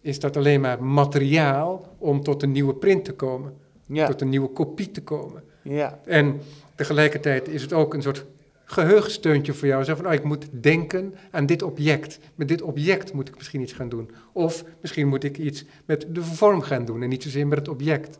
[0.00, 3.54] is dat alleen maar materiaal om tot een nieuwe print te komen,
[3.86, 5.42] ja, tot een nieuwe kopie te komen.
[5.62, 6.40] ja, En
[6.74, 8.24] tegelijkertijd is het ook een soort
[8.68, 9.84] geheugensteuntje voor jou.
[9.84, 12.18] Zo van, oh, ik moet denken aan dit object.
[12.34, 14.10] Met dit object moet ik misschien iets gaan doen.
[14.32, 17.68] Of misschien moet ik iets met de vorm gaan doen en niet zozeer met het
[17.68, 18.18] object.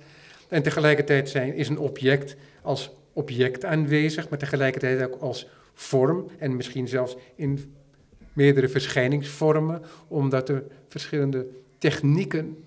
[0.48, 6.56] En tegelijkertijd zijn, is een object als object aanwezig, maar tegelijkertijd ook als vorm en
[6.56, 7.74] misschien zelfs in
[8.32, 11.46] meerdere verschijningsvormen, omdat er verschillende
[11.78, 12.64] technieken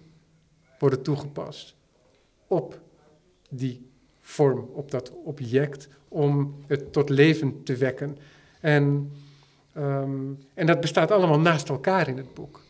[0.80, 1.75] worden toegepast
[2.47, 2.80] op
[3.49, 3.89] die
[4.21, 8.18] vorm, op dat object, om het tot leven te wekken.
[8.60, 9.12] En,
[9.74, 12.62] ehm, en dat bestaat allemaal naast elkaar in het boek.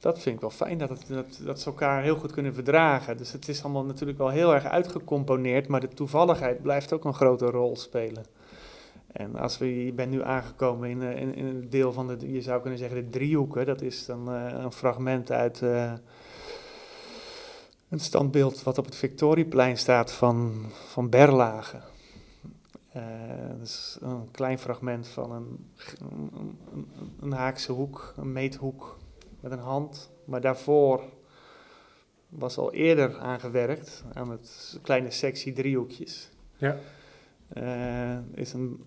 [0.00, 3.16] dat vind ik wel fijn, dat, het, dat, dat ze elkaar heel goed kunnen verdragen.
[3.16, 7.14] Dus het is allemaal natuurlijk wel heel erg uitgecomponeerd, maar de toevalligheid blijft ook een
[7.14, 8.24] grote rol spelen.
[9.16, 12.32] En als we, je bent nu aangekomen in, eh, in, in een deel van de,
[12.32, 13.66] je zou kunnen zeggen de driehoeken.
[13.66, 15.92] Dat is dan eh, een fragment uit eh,
[17.88, 20.54] een standbeeld wat op het Victorieplein staat van,
[20.88, 21.80] van Berlage.
[22.96, 23.02] Eh,
[23.58, 25.70] dat is een klein fragment van een,
[26.72, 26.86] een,
[27.20, 28.98] een, haakse hoek, een meethoek
[29.40, 30.10] met een hand.
[30.24, 31.02] Maar daarvoor
[32.28, 36.30] was al eerder aangewerkt aan het kleine sectie driehoekjes.
[36.56, 36.76] Ja.
[37.48, 38.84] Eh, is een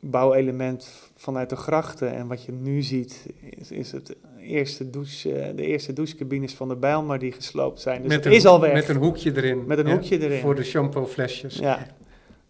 [0.00, 2.12] bouwelement vanuit de grachten.
[2.12, 6.68] En wat je nu ziet, is, is het eerste douche, eh, de eerste douchecabines van
[6.68, 8.02] de Bijlmer die gesloopt zijn.
[8.02, 8.72] Dus met het een, is al weg.
[8.72, 9.66] Met een hoekje erin.
[9.66, 10.40] Met een ja, hoekje erin.
[10.40, 11.58] Voor de shampooflesjes.
[11.58, 11.86] Ja,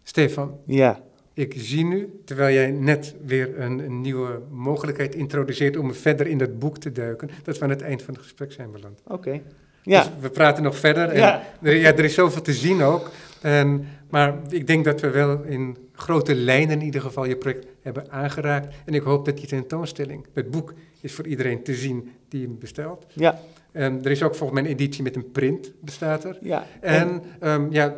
[0.07, 0.99] Stefan, ja.
[1.33, 6.37] ik zie nu, terwijl jij net weer een, een nieuwe mogelijkheid introduceert om verder in
[6.37, 9.01] dat boek te duiken, dat we aan het eind van het gesprek zijn beland.
[9.07, 9.41] oké.
[9.83, 11.09] Ja, Dus we praten nog verder.
[11.09, 11.43] En ja.
[11.61, 13.11] er, ja, er is zoveel te zien ook.
[13.41, 17.65] En, maar ik denk dat we wel in grote lijnen in ieder geval je project
[17.81, 18.75] hebben aangeraakt.
[18.85, 22.57] En ik hoop dat die tentoonstelling, het boek, is voor iedereen te zien die hem
[22.59, 23.05] bestelt.
[23.13, 23.39] ja,
[23.71, 26.37] En er is ook volgens mij een editie met een print, bestaat er.
[26.41, 26.65] ja.
[26.79, 27.95] En ehm, ja,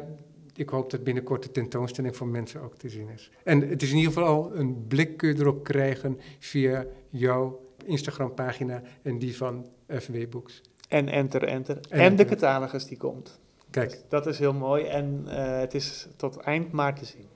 [0.59, 3.31] ik hoop dat binnenkort de tentoonstelling voor mensen ook te zien is.
[3.43, 7.59] En het is in ieder geval al een blik kun je erop krijgen via jouw
[7.85, 10.61] Instagram-pagina en die van FW Books.
[10.87, 11.79] En enter, enter.
[11.89, 13.39] En, de catalogus die komt.
[13.69, 17.27] Kijk, Dat is heel mooi en eh, het is tot eind maart te zien.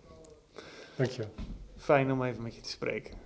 [0.95, 1.31] dankjewel.
[1.77, 3.22] Fijn om even met je te spreken.